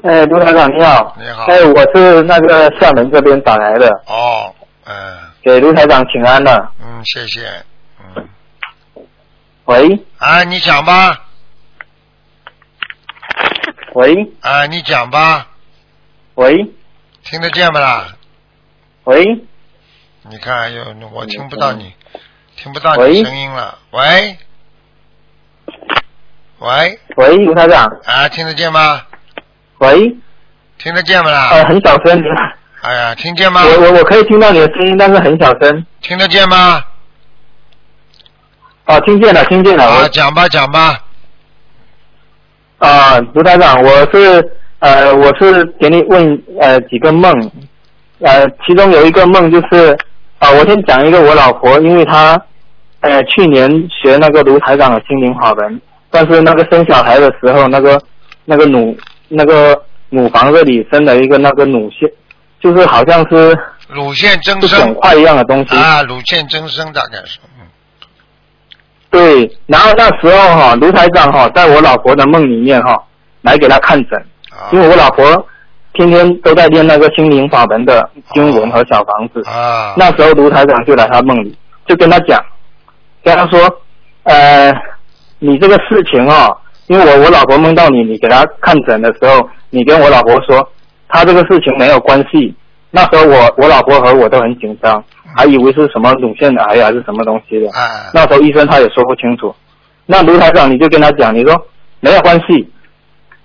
[0.03, 1.45] 哎，卢台长你好，你好。
[1.45, 4.55] 哎，我是那个厦门这边打来的，哦，
[4.85, 5.19] 嗯。
[5.43, 6.73] 给卢台长请安了。
[6.81, 7.47] 嗯，谢谢，
[8.17, 8.29] 嗯，
[9.65, 10.07] 喂？
[10.19, 11.27] 啊，你讲吧，
[13.95, 14.33] 喂？
[14.41, 15.49] 啊，你讲吧，
[16.37, 16.71] 喂？
[17.25, 18.15] 听得见不啦？
[19.05, 19.23] 喂，
[20.31, 21.93] 你看，有我听不到你，
[22.57, 23.79] 听不到喂你声音了。
[23.91, 24.37] 喂，
[26.59, 29.03] 喂，喂，吴台长，啊，听得见吗？
[29.79, 30.17] 喂，
[30.79, 31.49] 听得见不啦？
[31.51, 32.23] 呃，很小声，
[32.83, 33.63] 哎呀，听见吗？
[33.65, 35.87] 我我我可以听到你的声音，但是很小声。
[36.01, 36.85] 听得见吗？
[38.87, 39.85] 哦，听见了，听见了。
[39.85, 41.01] 啊，讲吧，讲吧。
[42.79, 47.33] 啊，卢台长，我是呃，我是给你问呃几个梦，
[48.21, 49.97] 呃，其中有一个梦就是
[50.43, 52.41] 啊、我先讲一个我老婆，因为她
[53.01, 55.81] 呃去年学那个卢台长的心灵法门，
[56.11, 58.01] 但是那个生小孩的时候，那个
[58.45, 58.97] 那个乳
[59.29, 59.81] 那个
[60.11, 62.11] 乳房这里生了一个那个乳腺，
[62.61, 63.57] 就是好像是
[63.89, 65.77] 乳腺增生肿生块一样的东西。
[65.77, 67.67] 啊，乳腺增生大概是，嗯，
[69.11, 73.01] 对，然后那时候哈，卢台长哈，在我老婆的梦里面哈，
[73.43, 74.19] 来给她看诊。
[74.51, 75.25] 啊因为我老婆
[75.95, 79.43] 天天都在练那个心灵法门的经文和小房子。
[79.49, 82.43] 啊，那时候卢台长就来他梦里，就跟他讲，
[83.23, 83.61] 跟他说，
[84.25, 84.73] 呃，
[85.39, 90.67] 你这个事情哦，因为我我老婆梦到你，你给她看诊的时候，你跟我老婆说，
[91.09, 92.55] 她这个事情没有关系。
[92.91, 95.03] 那时候我我老婆和我都很紧张，
[95.37, 97.67] 还以为是什么乳腺癌还是什么东西的。
[97.69, 99.55] 啊，那时候医生他也说不清楚。
[100.05, 101.55] 那卢台长你就跟他讲，你说
[102.01, 102.71] 没有关系。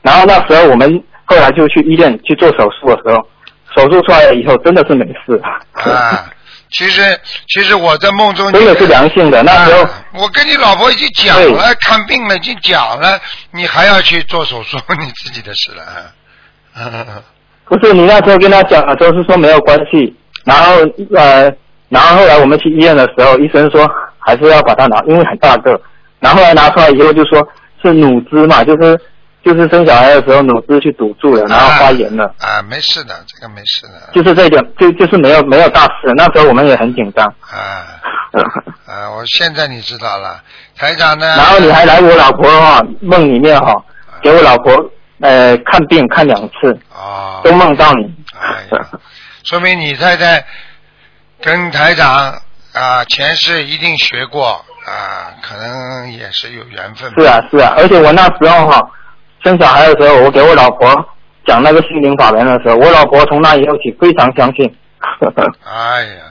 [0.01, 3.27] 然后那时候我们后来就去医院去做手术的时候，
[3.75, 5.39] 手术出来了以后真的是没事，
[5.73, 6.25] 啊，
[6.71, 7.01] 其实
[7.47, 9.43] 其实我在梦中真的是良性的。
[9.43, 13.19] 那时候、啊我跟你老婆已经讲了，看病了已经讲了，
[13.51, 17.21] 你还要去做手术， 你自己的事了啊。
[17.65, 20.15] 不是你那时候跟他讲了，都是说没有关系。
[20.45, 20.75] 然后
[21.13, 21.51] 呃，
[21.89, 23.85] 然后后来我们去医院的时候，医生说
[24.19, 25.79] 还是要把它拿，因为很大个。
[26.19, 27.45] 然后后来拿出来以后就说
[27.81, 28.97] 是乳汁嘛，就是
[29.47, 34.09] 就是生小孩的时候脑子去堵住了，然后发炎了，啊，没事的，这个没事的。
[34.13, 36.11] 就是这点，就就是没有没有大事。
[36.17, 37.25] 那时候我们也很紧张。
[37.25, 37.95] 啊
[38.85, 39.09] 啊！
[39.11, 40.43] 我现在你知道了，
[40.75, 41.25] 台长呢？
[41.25, 43.73] 然后你还来我老婆哈梦里面哈，
[44.21, 44.73] 给我老婆
[45.21, 48.13] 呃看病看两次，啊，都梦到你。
[48.37, 48.85] 哎呀，
[49.45, 50.45] 说明你太太
[51.41, 52.41] 跟台长
[52.73, 57.11] 啊前世一定学过啊，可能也是有缘分。
[57.17, 58.89] 是啊是啊，而且我那时候哈
[59.43, 60.93] 生小孩的时候，我给我老婆
[61.45, 64.75] 讲那个心灵法门的时候，我老婆从那以后起非常相信。
[65.63, 66.23] 哎呀，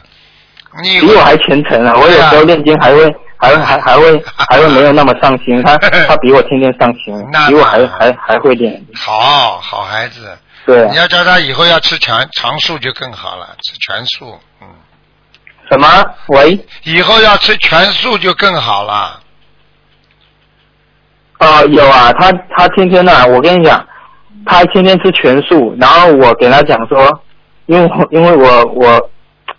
[0.83, 1.95] 你比我还虔诚啊！
[1.97, 3.05] 我有时候念经还会
[3.37, 7.15] 还会还还会 还会没有那么上心，他他 比我天天上心，
[7.49, 8.85] 比我还还还会念。
[8.95, 10.37] 好好孩子，
[10.67, 14.67] 对你要叫他以后要吃全长素就更好了，吃全素，嗯，
[15.71, 15.87] 什么？
[16.29, 16.59] 喂？
[16.83, 19.21] 以后要吃全素就更好了。
[21.39, 23.87] 啊、有啊，他他天天呢、我跟你讲，
[24.47, 27.23] 他天天吃全素，然后我给他讲说，
[27.67, 29.11] 因为因为我我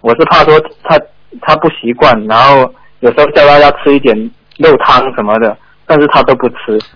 [0.01, 0.99] 我是怕说他
[1.41, 4.15] 他不习惯，然后有时候叫他要吃一点
[4.57, 5.55] 肉汤什么的，
[5.85, 6.55] 但是他都不吃。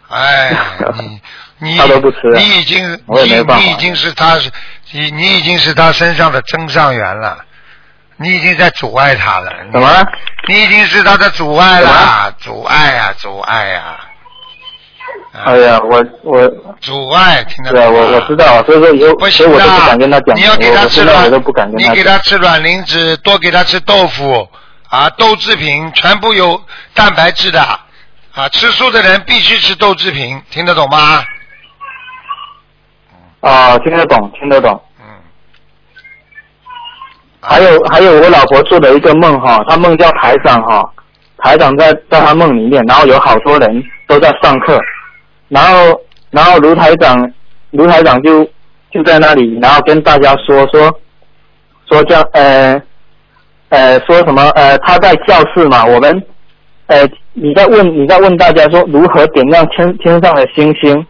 [0.10, 0.52] 哎，
[0.98, 1.22] 你
[1.74, 4.50] 你他都不吃啊你已经我也没办法你你已经是他是
[4.92, 7.38] 你你已经是他身上的增上缘了，
[8.18, 9.52] 你已经在阻碍他了。
[9.72, 9.88] 怎么？
[10.48, 14.00] 你已经是他的阻碍了，阻碍呀、阻碍呀、
[15.34, 16.48] 哎呀，我我
[16.82, 18.00] 阻碍，听得对啊，懂吗？
[18.02, 21.96] 我我知道，所以说以后不行的我都不敢跟他讲，你要给他吃软，现在我都不敢跟你他讲。
[21.96, 24.48] 给他吃卵磷脂，多给他吃豆腐
[24.90, 26.62] 啊，豆制品全部有
[26.94, 31.24] 蛋白质的啊，吃素的人必须吃豆制品，听得懂吗？
[33.40, 34.84] 啊，听得懂，听得懂。
[35.00, 35.06] 嗯。
[37.40, 40.84] 还有还有，我老婆做的一个梦哈，她梦叫台长哈，
[41.38, 44.78] 台长在在她梦里面，然后有好多人都在上课，
[45.52, 47.30] 然后然后卢台长
[47.72, 48.48] 卢台长就
[48.90, 50.90] 就在那里，然后跟大家说说
[51.90, 52.82] 说叫呃
[53.68, 56.24] 呃说什么呃他在教室嘛，我们
[56.88, 61.06] 呃你在问你在问大家说如何点亮天天上的星星，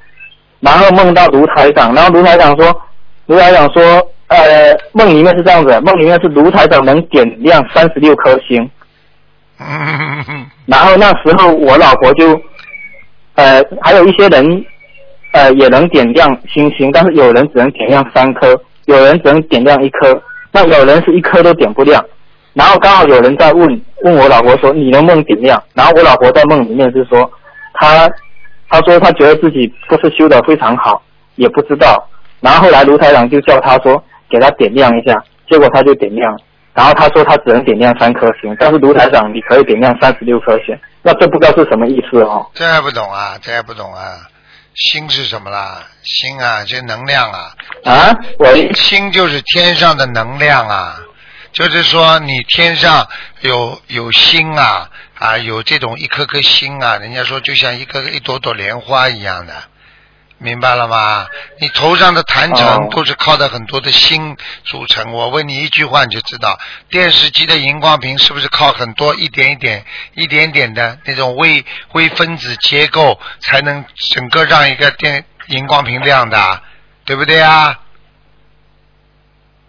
[0.59, 2.81] 然后梦到卢台长，然后卢台长说
[3.27, 3.81] 卢台长说
[4.27, 8.67] 呃梦里面是这样子，梦里面是卢台长能点亮三十六颗星。
[9.59, 12.39] 嗯 然后那时候我老婆就，
[13.41, 14.65] 呃，还有一些人，
[15.31, 20.21] 呃，也能点亮星星，但是有人只能点亮三颗，有人只能点亮一颗，
[20.51, 22.05] 那有人是一颗都点不亮。
[22.53, 25.61] 然后刚好有人在问问我老婆说你能不能点亮？
[25.73, 27.27] 然后我老婆在梦里面是说，
[27.73, 28.07] 她
[28.69, 31.01] 她说她觉得自己不是修的非常好，
[31.35, 32.07] 也不知道。
[32.41, 35.15] 然后后来卢台长就叫她说给她点亮一下，
[35.49, 36.37] 结果她就点亮了。
[36.73, 42.49] 然后他说他只能点亮三颗星，但是卢台长你可以点亮三十六颗星，那这不知道是什么意思哦。
[42.53, 43.37] 这还不懂啊？
[43.41, 44.27] 这还不懂啊？
[44.73, 45.85] 星是什么啦？
[46.01, 47.51] 星啊，这能量啊。
[47.83, 50.97] 啊，喂，心就是天上的能量啊，
[51.51, 53.05] 就是说你天上
[53.41, 59.53] 有有星啊啊，有这种一颗颗星啊，人家说就像一颗一朵朵莲花一样的。
[60.43, 61.27] 明白了吗？
[61.59, 65.13] 你头上的坛城哦都是靠的很多的星组成。
[65.13, 69.85] 我问你一句话，你就知道，电视机的荧光屏是不是靠很多一点一点、
[70.15, 71.63] 一点点的那种微
[71.93, 76.61] 微分子结构，才能整个让一个电荧光屏亮的，
[77.05, 77.79] 对不对啊？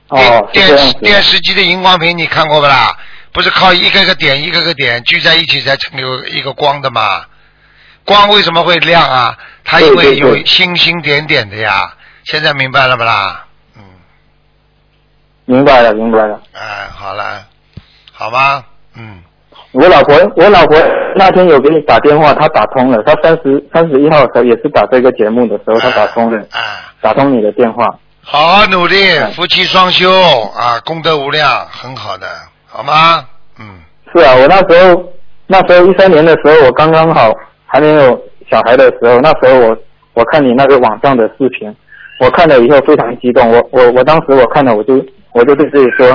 [0.08, 0.92] 哦，电电视。
[0.94, 2.96] 电视机的荧光屏你看过不啦？
[3.32, 7.26] 不是靠一个个点一个个点聚在一起才成有一个光的吗？
[8.04, 9.38] 光为什么会亮啊？
[9.64, 11.92] 它因为有星星点点的呀。
[12.24, 13.44] 现在明白了不啦？
[13.76, 13.82] 嗯，
[15.44, 16.40] 明白了，明白了。
[16.52, 17.44] 哎，好了，
[18.12, 18.64] 好吗？
[18.96, 19.20] 嗯，
[19.72, 20.78] 我老婆，我老婆
[21.16, 23.02] 那天有给你打电话，她打通了。
[23.02, 26.60] 她三十三十一号的时候也是打这个节目的时候，她打通了，哎，
[27.00, 27.84] 打通你的电话。
[28.24, 30.08] 好好努力，嗯夫妻双修
[30.54, 32.28] 啊，功德无量，很好的，
[32.68, 33.26] 好吗？
[33.58, 33.80] 嗯，
[34.14, 35.12] 是啊，我那时候
[35.48, 37.32] 那时候一三年的时候，我刚刚好
[37.66, 38.22] 还没有
[38.52, 39.76] 小孩的时候，那时候我
[40.12, 41.74] 我看你那个网上的视频，
[42.20, 46.06] 我看了以后非常激动，我我我当时我看了我就我就对自己说，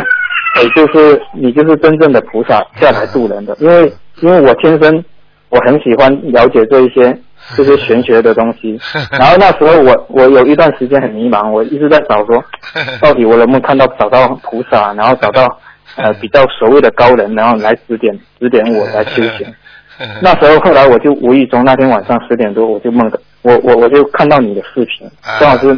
[0.55, 5.03] 哎，就是你就是真正的菩萨下来度人的，因为因为我天生
[5.49, 7.17] 我很喜欢了解这一些
[7.55, 8.79] 这些玄学的东西，
[9.11, 12.43] 然后那时候我我有一段时间很迷茫，我一直在找说，
[13.01, 15.47] 到底我能不能看到找到菩萨，然后找到
[15.95, 19.47] 呃比较所谓的高人，然后来指点指点我来修行。
[20.21, 25.77] 那时候后来我就无意中那天晚上十点多我就梦到我我我就看到你的视频，啊刚好是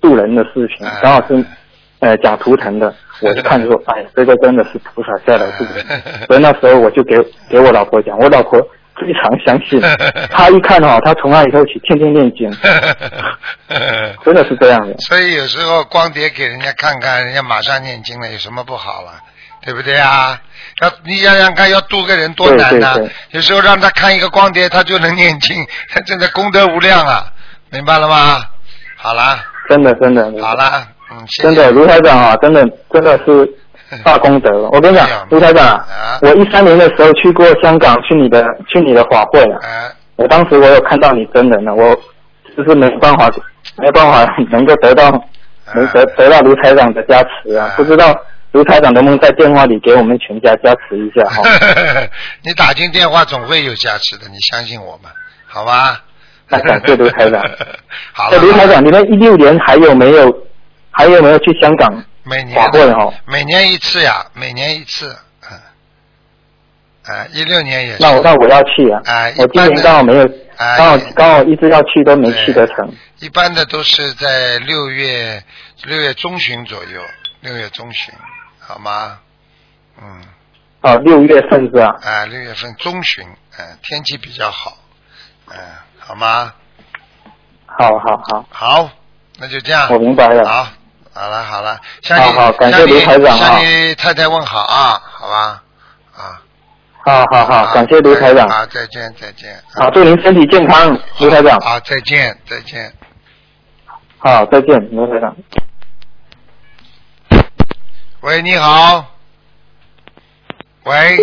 [0.00, 1.44] 渡人的视频啊，刚好是
[2.00, 5.84] 呃讲图腾的，我就看着说， 哎，这个真的是菩萨下来渡人。
[6.28, 7.16] 所以那时候我就给
[7.48, 8.60] 给我老婆讲，我老婆
[8.96, 9.80] 非常相信。
[10.30, 12.50] 他一看哦，他从那以后起天天念经，
[14.24, 14.94] 真的是这样的。
[14.98, 19.12] 所以有时候光碟给人家看看，人家马上念经了，有什么不好了？
[19.64, 20.38] 对不对啊？
[20.82, 22.94] 要你想想看，要度个人多难呐、
[23.30, 25.56] 有时候让他看一个光碟，他就能念经，
[25.92, 27.26] 他 真的功德无量啊！
[27.70, 28.44] 明白了吗？
[28.96, 29.38] 好啦，
[29.68, 30.22] 真的真的。
[30.42, 32.62] 好啦，嗯，谢谢真的，卢台长啊，真的
[32.92, 33.48] 真的是
[34.04, 34.50] 大功德。
[34.72, 41.94] 我跟你讲，卢台长啊，我一三年的时候去过香港，去你的去你的法会啊，啊我当时我有看到你真人了，我
[42.56, 43.30] 就是没办法
[43.76, 45.10] 没办法能够得到
[45.74, 48.14] 能得得到卢台长的加持啊，不知道
[48.54, 51.42] 卢台长能不能在电话里给我们全家加持一下 哈？
[52.42, 55.10] 你打进电话总会有加持的，你相信我们？
[55.46, 56.00] 好吧？
[56.48, 57.42] 那感谢卢台长。
[58.14, 60.32] 好了，那卢台长，你们一六年还有没有
[60.92, 63.12] 还有没有去香港每年法会哈？
[63.26, 65.16] 每年一次呀，每年一次，
[65.50, 65.58] 嗯，
[67.12, 67.98] 啊，一六年也是。
[68.00, 69.00] 那我那我要去啊！
[69.04, 70.24] 啊我今年刚好没有，
[70.58, 72.88] 哎刚好刚好一直要去都没去得成。
[73.18, 75.42] 一般的都是在六月
[75.86, 77.00] 六月中旬左右，
[77.40, 78.14] 六月中旬，
[78.66, 79.18] 好吗？
[80.00, 80.22] 嗯，
[80.80, 81.96] 哦，六月份是吧？
[82.02, 83.24] 啊，六月份中旬，
[83.58, 84.76] 嗯、天气比较好，
[85.50, 85.56] 嗯、
[85.98, 86.52] 好吗？
[87.66, 88.90] 好好好，好，
[89.38, 89.88] 那就这样。
[89.92, 90.68] 我明白了好，
[91.12, 95.62] 好了好了，向你好好感谢向你卢台长啊向你太太问好啊，好吧？
[96.16, 96.40] 啊，
[97.04, 98.48] 好好好，感谢刘台长。
[98.48, 99.62] 啊，再见再见。
[99.74, 101.60] 好，祝您身体健康，刘台长。
[101.60, 102.92] 好，再见再见。
[104.18, 105.36] 好，再见，刘台长。
[108.24, 109.04] 喂，你好。
[110.84, 111.18] 喂。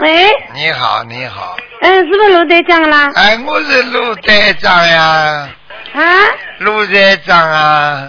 [0.00, 0.30] 喂。
[0.54, 1.56] 你好，你好。
[1.82, 3.12] 嗯，是不是卢队长啦？
[3.14, 5.46] 哎，我是陆队长呀。
[5.92, 6.00] 啊？
[6.64, 8.08] 陆队长啊。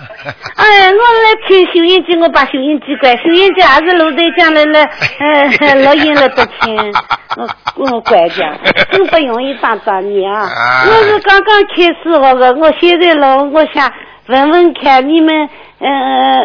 [0.56, 4.82] 哎，我来听收音机，我把收音机关，收音机还是卢队长来来，
[5.60, 6.94] 呃，录音了不听，
[7.38, 8.54] 我我关掉，
[8.92, 10.42] 真不容易打到你啊！
[10.44, 13.92] 啊我是刚刚开始好的，我现在老，我想
[14.28, 15.50] 问问看你们，
[15.80, 15.90] 呃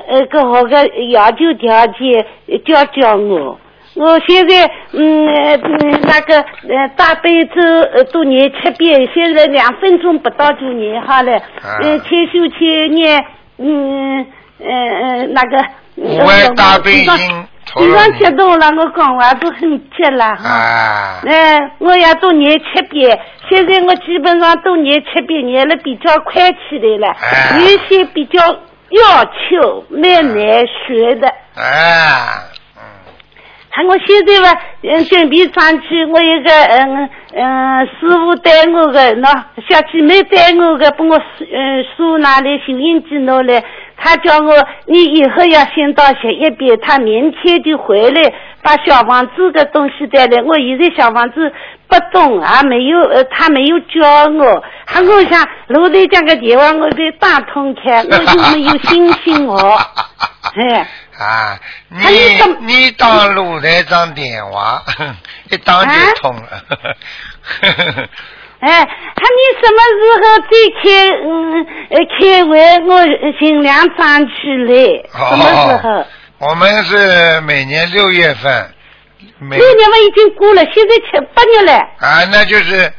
[0.08, 2.26] 呃个好个要求条件，
[2.64, 3.58] 教教我。
[3.98, 7.60] 我现在嗯呃嗯那个呃大悲咒
[7.94, 11.36] 呃都念七遍，现在两分钟不到就念好了。
[11.36, 13.24] 啊嗯，千修千念
[13.58, 14.24] 嗯
[14.60, 15.64] 呃呃那个。
[15.96, 20.48] 五位大悲经非常激动了，我讲话都很急了哈。
[20.48, 21.20] 啊。
[21.26, 23.18] 哎，我也都念七遍，
[23.48, 27.16] 现在我基本上都念七遍，念了比较快起来了。
[27.20, 30.02] 哎有一些比较要求蛮
[30.36, 31.28] 难学的。
[31.56, 32.46] 哎，啊，
[33.70, 43.62] 他我现在吧，嗯，准备上去，我一个嗯嗯师傅带我的，喏，小姐妹带我的，把我嗯书拿来，收音机拿来，
[43.96, 44.52] 他叫我
[44.86, 50.42] 你以后要先到学一遍，他明天就回来把小房子的东西带来。
[50.42, 51.52] 我现在小房子
[51.88, 54.00] 不懂，还没有呃，他没有教
[54.32, 59.76] 我，还我想楼台讲个电话，我得打通开，我有没有信心哦？
[60.56, 60.86] 哎。
[61.18, 61.58] 啊，
[61.88, 62.00] 你
[62.60, 64.82] 你打鲁台长电话，
[65.50, 65.90] 一打就
[66.20, 66.64] 通了。
[68.60, 70.50] 哎，他你什么时候再
[70.82, 70.84] 开
[71.24, 71.26] 嗯
[71.90, 72.50] 呃开会，
[72.86, 72.90] 我
[73.38, 74.70] 尽量上去来。
[75.30, 75.90] 什么时候？
[76.00, 76.06] 哦
[76.40, 78.72] 我们是每年六月份，
[79.40, 81.72] 每六月份已经过了，现在七八月了。
[81.98, 82.92] 啊，那就是，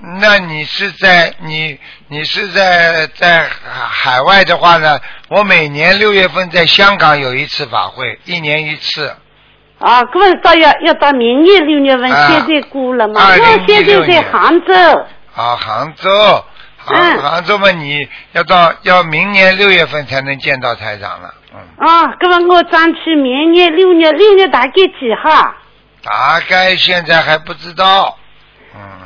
[0.00, 4.98] 那你是在你你是在在海外的话呢？
[5.28, 9.14] 我每年六月份在香港有一次法会，一年一次。
[9.78, 13.20] 啊，根本到要要到明年六月份，啊现在过了嘛。
[13.20, 14.72] 2016我现在在杭州。
[15.34, 16.44] 啊，杭州，
[16.78, 21.34] 杭、杭州嘛，你要到要明年六月份才能见到台长了。
[21.52, 25.54] 嗯啊，那么我争取明年六月，六月大概几号？
[26.02, 28.16] 大概现在还不知道。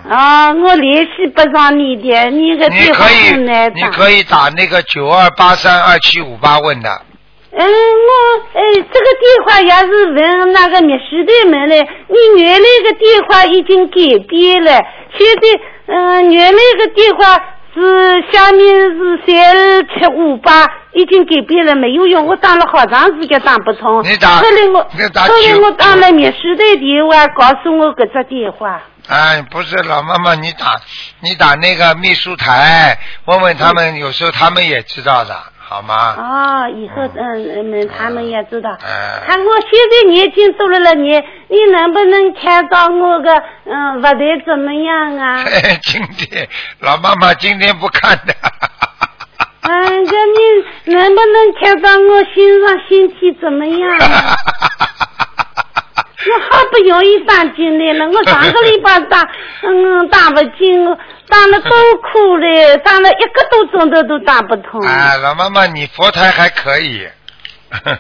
[0.09, 3.75] 啊，我联系不上你的，你个你电话可以很难，打。
[3.77, 6.91] 你可以打那个九二八三二七五八问的。
[7.55, 7.69] 嗯，我
[8.55, 14.73] 哎，这个电话也是问那个密室的门嘞，你原来的电话已经改变了，
[15.19, 17.37] 现在嗯、原来的电话
[17.75, 24.03] 是下面是三二七五八，已经改变了，没有用，我打了好长时间打不通。
[24.03, 28.83] 你打后来我后来我打了密室的电话，告诉我这只电话。
[29.09, 30.81] 哎，不是老妈妈，你打
[31.21, 36.15] 你打那个秘书台，问问他们，有时候他们也知道的，好吗？
[36.17, 38.71] 哦，以后嗯嗯，他们也知道。
[38.85, 41.11] 哎看我现在年轻多了了，你
[41.49, 45.45] 你能不能看到我个嗯不得怎么样啊？
[45.83, 46.49] 今天
[46.81, 48.35] 老妈妈今天不看的。
[49.63, 50.17] 嗯， 这
[50.87, 54.37] 你能不能看到我身上身体怎么样啊？
[56.25, 59.29] 我好不容易打进来了， 我上个礼拜打，
[59.63, 60.97] 嗯，打不进，我
[61.29, 61.71] 打了多
[62.13, 64.81] 苦嘞，打了一个多钟头都打不通。
[64.87, 67.07] 哎，老妈妈，你佛台还可以。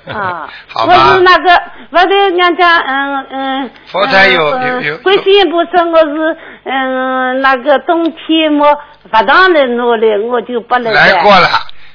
[0.06, 1.20] 啊， 好我吧是。
[1.20, 3.70] 那个，我的人家，嗯嗯。
[3.86, 8.78] 佛台有嗯有有观世音菩萨，我是嗯那个冬天我
[9.10, 10.90] 不当来弄了，我就不来。
[10.92, 11.48] 来过了，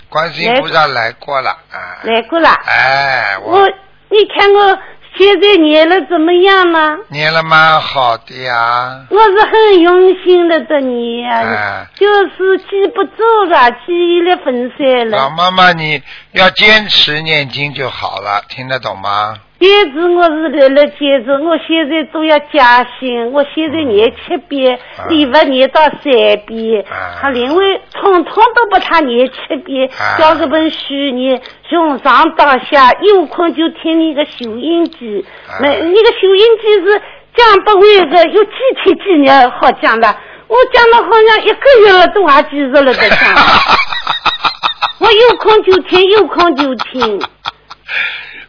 [0.10, 2.02] 观世音菩萨来过了，啊。
[2.04, 2.50] 来过了。
[2.66, 3.70] 哎，我
[4.10, 4.80] 你看我
[5.18, 6.98] 现在念了怎么样呢？
[7.10, 9.06] 念了蛮好的呀。
[9.10, 15.18] 我是很用心的在念就是记不住了，记忆力分散了。
[15.18, 16.02] 老妈妈，你
[16.34, 19.36] 要坚持念经就好了，听得懂吗？
[19.60, 25.08] 戒指我是来了戒指，我现在都要加薪，我现在念七遍，啊。
[25.10, 26.04] 礼佛念到三
[26.46, 26.86] 遍，
[27.20, 35.58] 他另外通通都不他念七遍啊，交这本书念，从上到下，有空就听你个收音机，啊。
[35.60, 37.02] 那你个收音机是
[37.36, 38.52] 讲不完的，有几
[38.84, 40.08] 天几年好讲的，
[40.48, 43.10] 我讲了好像一个月了都还记住了的讲，
[45.02, 47.20] 我有空就听，有空就听。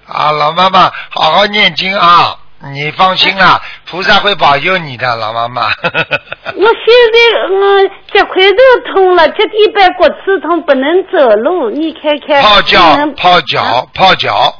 [0.09, 2.39] 啊，老妈妈，好好念经啊！
[2.73, 5.69] 你放心啦，菩萨会保佑你的，老妈妈。
[5.85, 11.71] 我现在嗯脚块都痛了，脚底板骨刺痛，不能走路。
[11.71, 12.81] 你看看，泡脚，
[13.17, 14.55] 泡脚，泡脚。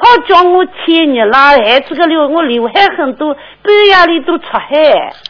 [0.00, 4.70] 泡脚我天热了，还这个流我流汗很多，半夜里都出汗。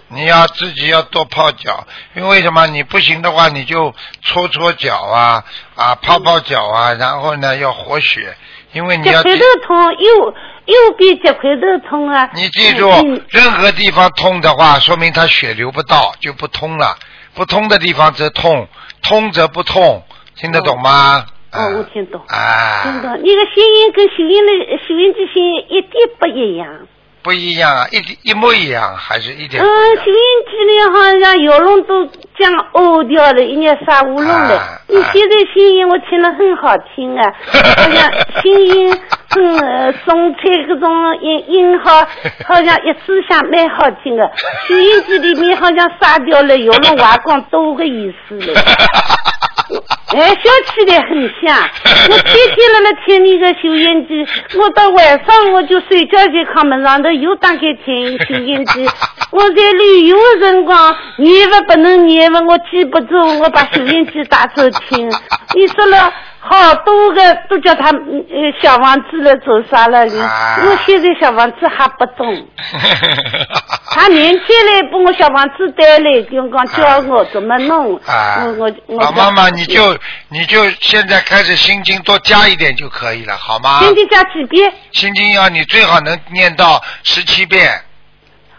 [0.09, 2.67] 你要自己要多泡脚，因为什么？
[2.67, 5.43] 你不行的话，你就搓搓脚啊
[5.75, 8.37] 啊，泡泡脚啊，然后呢要活血，
[8.73, 10.35] 因为你要脚块头痛，右
[10.67, 12.31] 右边脚块头痛啊。
[12.35, 16.97] 你记住嗯，任何地方痛的话，说明它血流不到，就不通了。
[17.35, 18.69] 不通的地方则痛，
[19.03, 20.03] 通则不痛，
[20.37, 21.25] 听得懂吗？
[21.53, 22.21] 哦，我听懂。
[22.29, 23.17] 啊，听懂。
[23.23, 24.53] 你的声音跟收音的
[24.87, 26.87] 收音机声音一点不一样。
[27.23, 29.67] 不一样啊，一点一模一样，还是一点嗯，
[29.97, 32.07] 收音机里好像喉咙都
[32.39, 34.57] 讲呕掉了，一年啥乌龙了。
[34.57, 37.23] 啊你现在声音我听了很好听啊，
[37.53, 38.11] 好像
[38.41, 38.91] 声音
[39.29, 40.89] 很呃松脆，这种
[41.21, 41.91] 音音好，
[42.49, 44.31] 好像一思想蛮好听的。
[44.67, 48.55] 收音机里面好像杀掉了，喉咙挖光多个意思了。
[50.17, 51.55] 哎，笑起来很像。
[52.11, 54.27] 我天天了了听你个收音机，
[54.59, 58.89] 我到晚上我就睡觉前炕门上头又打开听收音机。
[59.31, 65.09] 我在旅游的辰光，念不不能念不，我记不住，我把收音机打走听。
[65.55, 67.91] 你说了好多个都叫他
[68.63, 70.01] 小王子了做啥了？
[70.23, 72.49] 啊我现在小王子还不懂。
[73.91, 77.97] 他年轻来把我小王子带来，就讲教我怎么弄。
[78.07, 79.03] 啊我我我。
[79.03, 79.97] 老妈妈，你就
[80.29, 83.81] 你就现在开始心经多加一点就可以了，好吗？
[83.81, 84.73] 心经加几遍？
[84.93, 87.81] 心经要你最好能念到十七遍，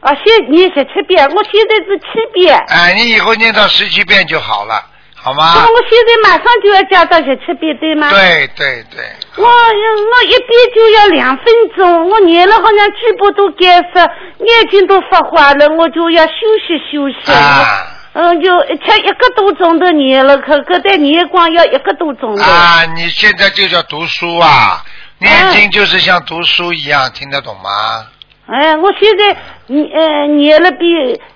[0.01, 2.57] 啊，现念十七遍，我现在是七遍。
[2.67, 4.81] 哎，你以后念到十七遍就好了，
[5.15, 5.53] 好吗？
[5.55, 8.09] 那我现在马上就要加到十七遍，对吗？。
[8.09, 9.03] 对对对，
[9.37, 11.45] 我我一遍就要两分
[11.75, 13.99] 钟，我念了好像嘴巴都干涩，
[14.45, 16.31] 眼睛都发花了，我就要休
[16.65, 17.31] 息休息。
[17.31, 22.41] 啊嗯，就吃一个多钟头念了，可可得念光要一个多钟头。
[22.41, 24.83] 啊，你现在就叫读书啊，
[25.19, 28.07] 念经就是像读书一样，听得懂吗？
[28.51, 29.37] 哎，我现在
[29.67, 30.85] 你呃念了比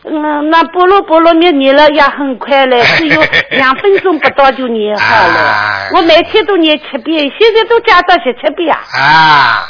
[0.04, 5.36] 嗯那菠萝菠萝蜜念了也很快嘞，只有两分钟不到就念好了。
[5.54, 8.74] 哎我每天都念七遍，现在都加到十七遍。
[8.74, 9.66] 啊，啊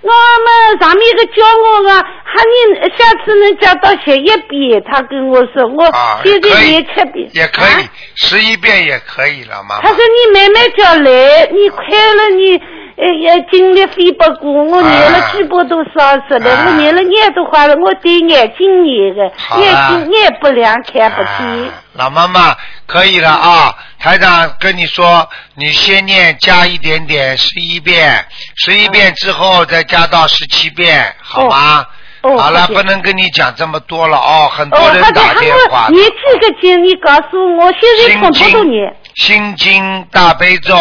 [0.00, 2.04] 我们上面一个教我的，喊
[2.50, 7.28] 你下次能加到十一遍，他跟我说，我啊，现在念七遍。
[7.32, 9.98] 也可以，十一遍也可以了，妈妈他说。
[9.98, 12.60] 你慢慢叫来，你快了你。
[13.00, 19.22] 呃，也精力费不过，我念了嘴巴都烧死了，啊我念了眼都花了，我对眼睛念的，
[19.60, 21.66] 眼睛眼不亮，看不清。
[21.66, 23.74] 啊老妈妈可以了啊！
[23.98, 28.24] 台长跟你说，你先念加一点点，十一遍，
[28.56, 31.84] 十一遍之后再加到十七遍，好吗？
[32.22, 35.92] 哦好了，不能跟你讲这么多了哦，很哦，多人打喊电话我。
[35.92, 38.94] 念几个经，你告诉我，现在统统都念。
[39.16, 40.76] 心经大悲咒，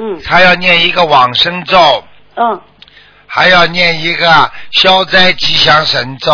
[0.00, 0.20] 嗯。
[0.24, 2.02] 他要念一个往生咒，
[2.36, 2.60] 嗯，
[3.26, 6.32] 还要念一个消灾吉祥神咒，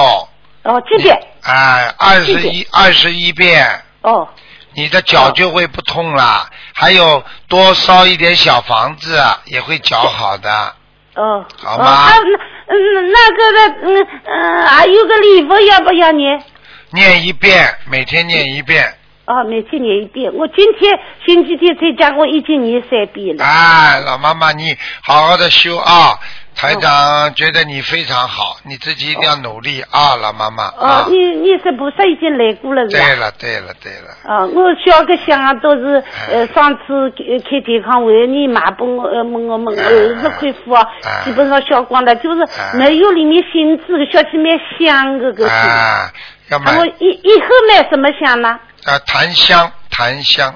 [0.62, 1.18] 哦，几遍？
[1.42, 4.28] 哎，二十一二十一遍，哦，
[4.74, 6.48] 你的脚就会不痛了。
[6.72, 10.74] 还有多烧一点小房子啊也会脚好的，
[11.14, 11.84] 哦，好吗？
[11.84, 16.42] 哦啊那嗯，那个的，嗯嗯，还有个礼佛要不要念？
[16.90, 18.94] 念一遍，每天念一遍。
[19.26, 20.32] 哦，每天念一遍。
[20.34, 23.44] 我今天星期天在家，我已经念三遍了。
[23.44, 26.18] 哎，老妈妈，你好好的修啊！
[26.54, 31.06] 台长觉得你非常好，你自己一定要努力啊，老妈妈哦啊，！
[31.10, 33.02] 你你是菩萨已经来过了是吧？
[33.04, 45.52] 对了，对了，对了，啊，我小个香啊，都是哎呃，上次开开健康会你买给我呃问我们哎二十块付啊哎，基本上消光了，就是哎没有里面芯子的小气蛮香的个是。
[45.52, 46.10] 啊，
[46.48, 48.58] 要买啊，我以以后买什么香呢？
[48.86, 50.54] 啊，檀香，檀香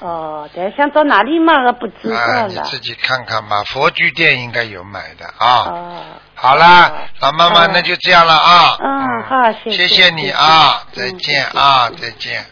[0.00, 2.48] 哦，檀香到哪里买我不知啊，道了。
[2.48, 5.62] 你自己看看吧，佛具店应该有买的啊。
[5.66, 6.04] 哦，
[6.34, 8.76] 好啦哦，老妈妈，哦那就这样了啊。
[8.80, 12.44] 嗯，好，谢谢谢你啊，再嗯见啊，再见。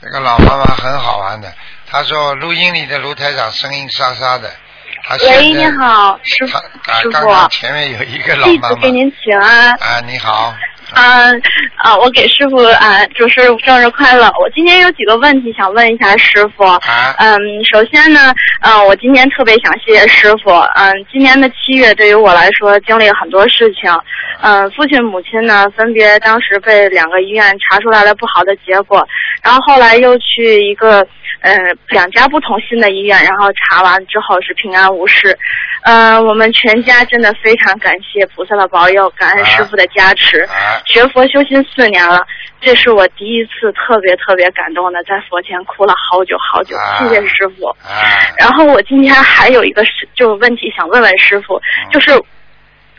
[0.00, 1.52] 这个老妈妈很好玩的，
[1.88, 4.48] 她说录音里的卢台长声音沙沙的，
[5.20, 6.52] 喂，你好，师傅
[6.84, 9.70] 她，啊师刚刚傅，前面有一个老弟妈妈子给您请安。
[9.74, 10.54] 啊，你好，
[10.94, 11.42] 嗯
[11.76, 14.24] 啊，我给师傅啊祝师傅生日快乐。
[14.40, 16.64] 我今天有几个问题想问一下师傅。
[16.64, 17.38] 啊嗯，
[17.70, 20.50] 首先呢，嗯，我今天特别想谢谢师傅。
[20.74, 23.92] 嗯，今年的七月对于我来说经历了很多事情。
[24.40, 29.06] 嗯，父亲母亲呢分别当时被两个医院查出来了不好的结果，
[29.42, 31.06] 然后后来又去一个
[31.40, 31.56] 呃
[31.88, 35.36] 两家不同心的医院，然后查完之后是平安无事。
[35.82, 40.42] 嗯，我们全家真的非常感谢菩萨的保佑，感恩师傅的加持。
[40.42, 42.26] 啊学佛修心四年了，
[42.60, 47.68] 这是我第一次特别特别感动的，在佛前哭了好久好久，啊谢谢师傅。
[47.68, 48.02] 啊
[48.38, 51.60] 然后我今天还有一个是就问题想问问师傅，
[51.92, 52.10] 就是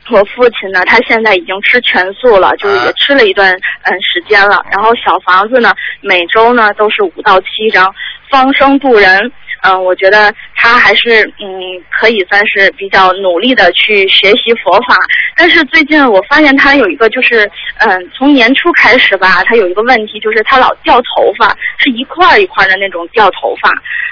[0.10, 4.64] 我父亲呢，他现在已经吃全素了，就是也吃了一段嗯时间了。
[4.72, 7.94] 然后小房子呢，每周呢都是五到七张，
[8.30, 9.32] 方生度人。
[9.62, 11.44] 嗯，我觉得他还是嗯
[11.92, 14.96] 可以算是比较努力的去学习佛法。
[15.36, 17.44] 但是最近我发现他有一个就是
[17.80, 23.70] 嗯从年初开始吧，他有一个问题就是他老掉头发，是一块一块的那种掉头发。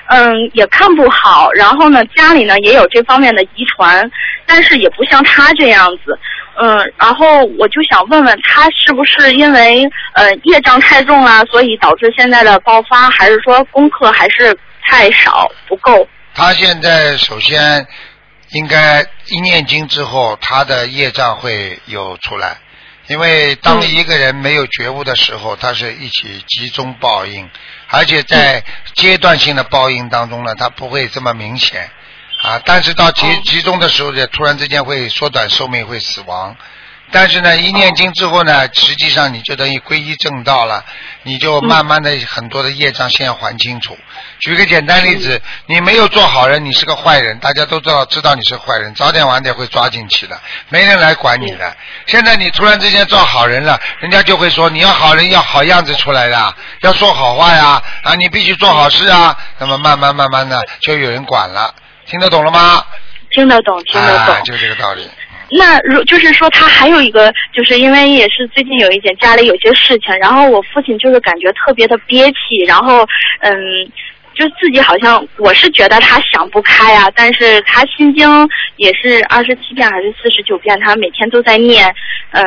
[0.07, 1.49] 嗯，也看不好。
[1.53, 4.11] 然后呢，家里呢也有这方面的遗传，
[4.45, 6.19] 但是也不像他这样子。
[6.59, 9.83] 嗯，然后我就想问问他是不是因为
[10.13, 14.57] 呃业障太重了，所以导致现在的爆发，还是说功课还是
[14.89, 16.07] 太少不够？
[16.33, 17.85] 他现在首先
[18.49, 22.57] 应该一念经之后，他的业障会有出来，
[23.07, 27.47] 因为当一个人没有觉悟的时候，他是一起集中报应，
[27.89, 28.63] 而且在
[28.95, 31.89] 阶段性的报应当中呢，他不会这么明显
[32.47, 36.55] 啊，但是到集集中的时候呢，突然之间会缩短寿命，会死亡。
[37.11, 40.81] 但是呢，一念经之后呢，实际上你就等于皈依正道了，
[41.23, 43.97] 你就慢慢的很多的业障先要还清楚。
[44.39, 50.39] 举个简单例子，你没有做好人，你是个坏人，大家都知道知道你是坏人，早点晚点会抓进去的，
[50.69, 51.75] 没人来管你的。
[52.05, 59.37] 现在你突然之间做好人了，人家就会说你要好人要好样子出来的，要说好话呀，啊，你必须做好事啊。
[59.59, 61.73] 那么慢慢慢慢的就有人管了，
[62.07, 62.83] 听得懂了吗？
[63.31, 64.35] 听得懂，听得懂。
[64.35, 65.07] 啊，就这个道理。
[65.49, 73.07] 那如就是说，他还有一个，就是因为也是最近有一件家里有些事情，然后我父亲就是感觉特别的憋气，然后
[73.39, 73.53] 嗯，
[74.33, 78.27] 就自己好像我是觉得他想不开啊，但是他心经
[78.75, 81.93] 也是二十七遍还是四十九遍，他每天都在念，
[82.31, 82.43] 嗯，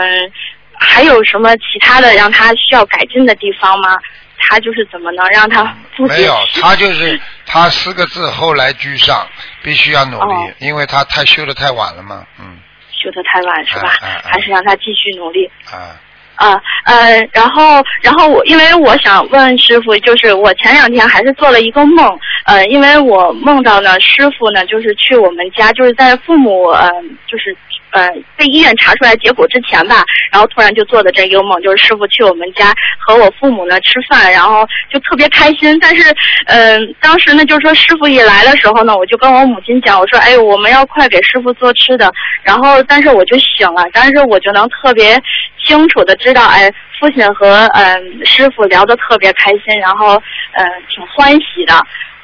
[0.79, 3.99] 还有什么其他的让他需要改进的地方吗？
[4.41, 5.62] 他就是怎么能让他
[5.97, 9.26] 不没有，他就是他四个字后来居上，
[9.62, 12.59] 必须要努力，哦因为他太修的太晚了嘛，嗯
[12.93, 13.88] 修的太晚是吧？
[14.01, 15.51] 啊啊啊还是让他继续努力？
[15.70, 15.97] 啊，
[16.36, 26.91] 啊呃，然后然后我因为我想问师傅，就是我前两天还是做了一个梦，呃，因为我梦到呢师傅呢就是去我们家，就是在父母呃
[27.26, 27.57] 就是
[27.93, 36.11] 呃被医院查出来结果之前吧，然后突然就做的这个梦，就是师傅去我们家和我父母呢吃饭，然后就特别开心，但是
[36.47, 42.12] 嗯、呃当时呢就是说师傅一来的时候呢，我就跟我母亲讲，我说哎我们要快给师傅做吃的，
[42.43, 45.20] 然后但是我就醒了，但是我就能特别
[45.64, 50.14] 清楚的知道，哎，父亲和嗯、师傅聊得特别开心，然后
[50.53, 51.74] 嗯、挺欢喜的。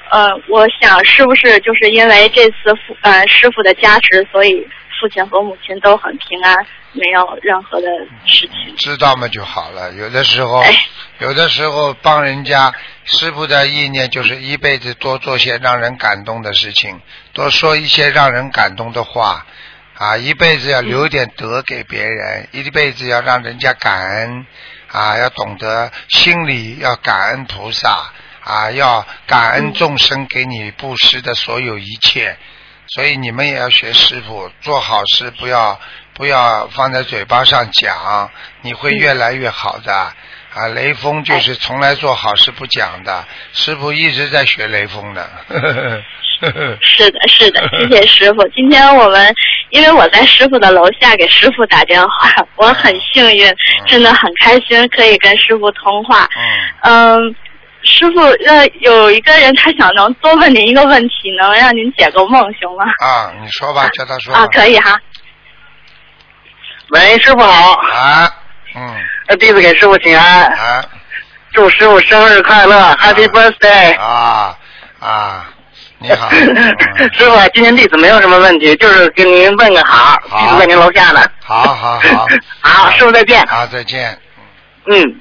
[0.09, 4.65] 呃，我想是不是就是因为这次父呃师傅的加持，所以
[5.01, 6.55] 父亲和母亲都很平安，
[6.93, 7.87] 没有任何的
[8.25, 8.75] 事情。
[8.77, 9.93] 知道嘛就好了。
[9.93, 10.75] 有的时候，哎
[11.19, 12.73] 有的时候帮人家
[13.05, 17.01] 师傅的意念就是一辈子多做些让人感动的事情，
[17.33, 19.47] 多说一些让人感动的话。
[19.99, 24.47] 啊，一辈子要留点德给别人，一辈子要让人家感恩，
[24.93, 28.13] 啊，要懂得心里要感恩菩萨，
[28.45, 32.37] 啊，要感恩众生给你布施的所有一切，
[32.89, 35.79] 所以你们也要学师傅，做好事不要
[36.15, 38.31] 不要放在嘴巴上讲，
[38.63, 39.93] 你会越来越好的。
[40.55, 45.29] 啊，雷锋就是从来做好事不讲的，师傅一直在学雷锋的。
[46.81, 48.47] 是的，是的，谢谢师傅。
[48.55, 49.35] 今天我们
[49.71, 53.55] 因为我在师傅的楼下给师傅打电话，我很幸运，
[53.87, 56.27] 真的很开心可以跟师傅通话。
[56.83, 57.35] 嗯，
[57.87, 62.85] 师傅，那，有一个人他想能多问您一个问题，能让您解个梦行吗？
[63.01, 64.35] 啊，你说吧，叫他说。
[64.35, 64.99] 啊，可以哈。
[66.91, 67.73] 喂，师傅好。
[67.73, 68.31] 啊，
[68.75, 68.95] 嗯。
[69.29, 70.45] 那，弟子给师傅请安。
[70.45, 70.85] 啊。
[71.53, 73.99] 祝师傅生日快乐，Happy Birthday！
[73.99, 74.55] 啊
[75.01, 75.49] 啊，
[75.99, 76.29] 你好。
[77.15, 81.25] 师傅，今天弟子没有什么问题，就是跟您问个好，弟子在您楼下呢。
[81.43, 82.27] 好好好。
[82.61, 83.47] 好，师傅再见。
[83.47, 84.19] 好，再见。
[84.87, 85.21] 嗯。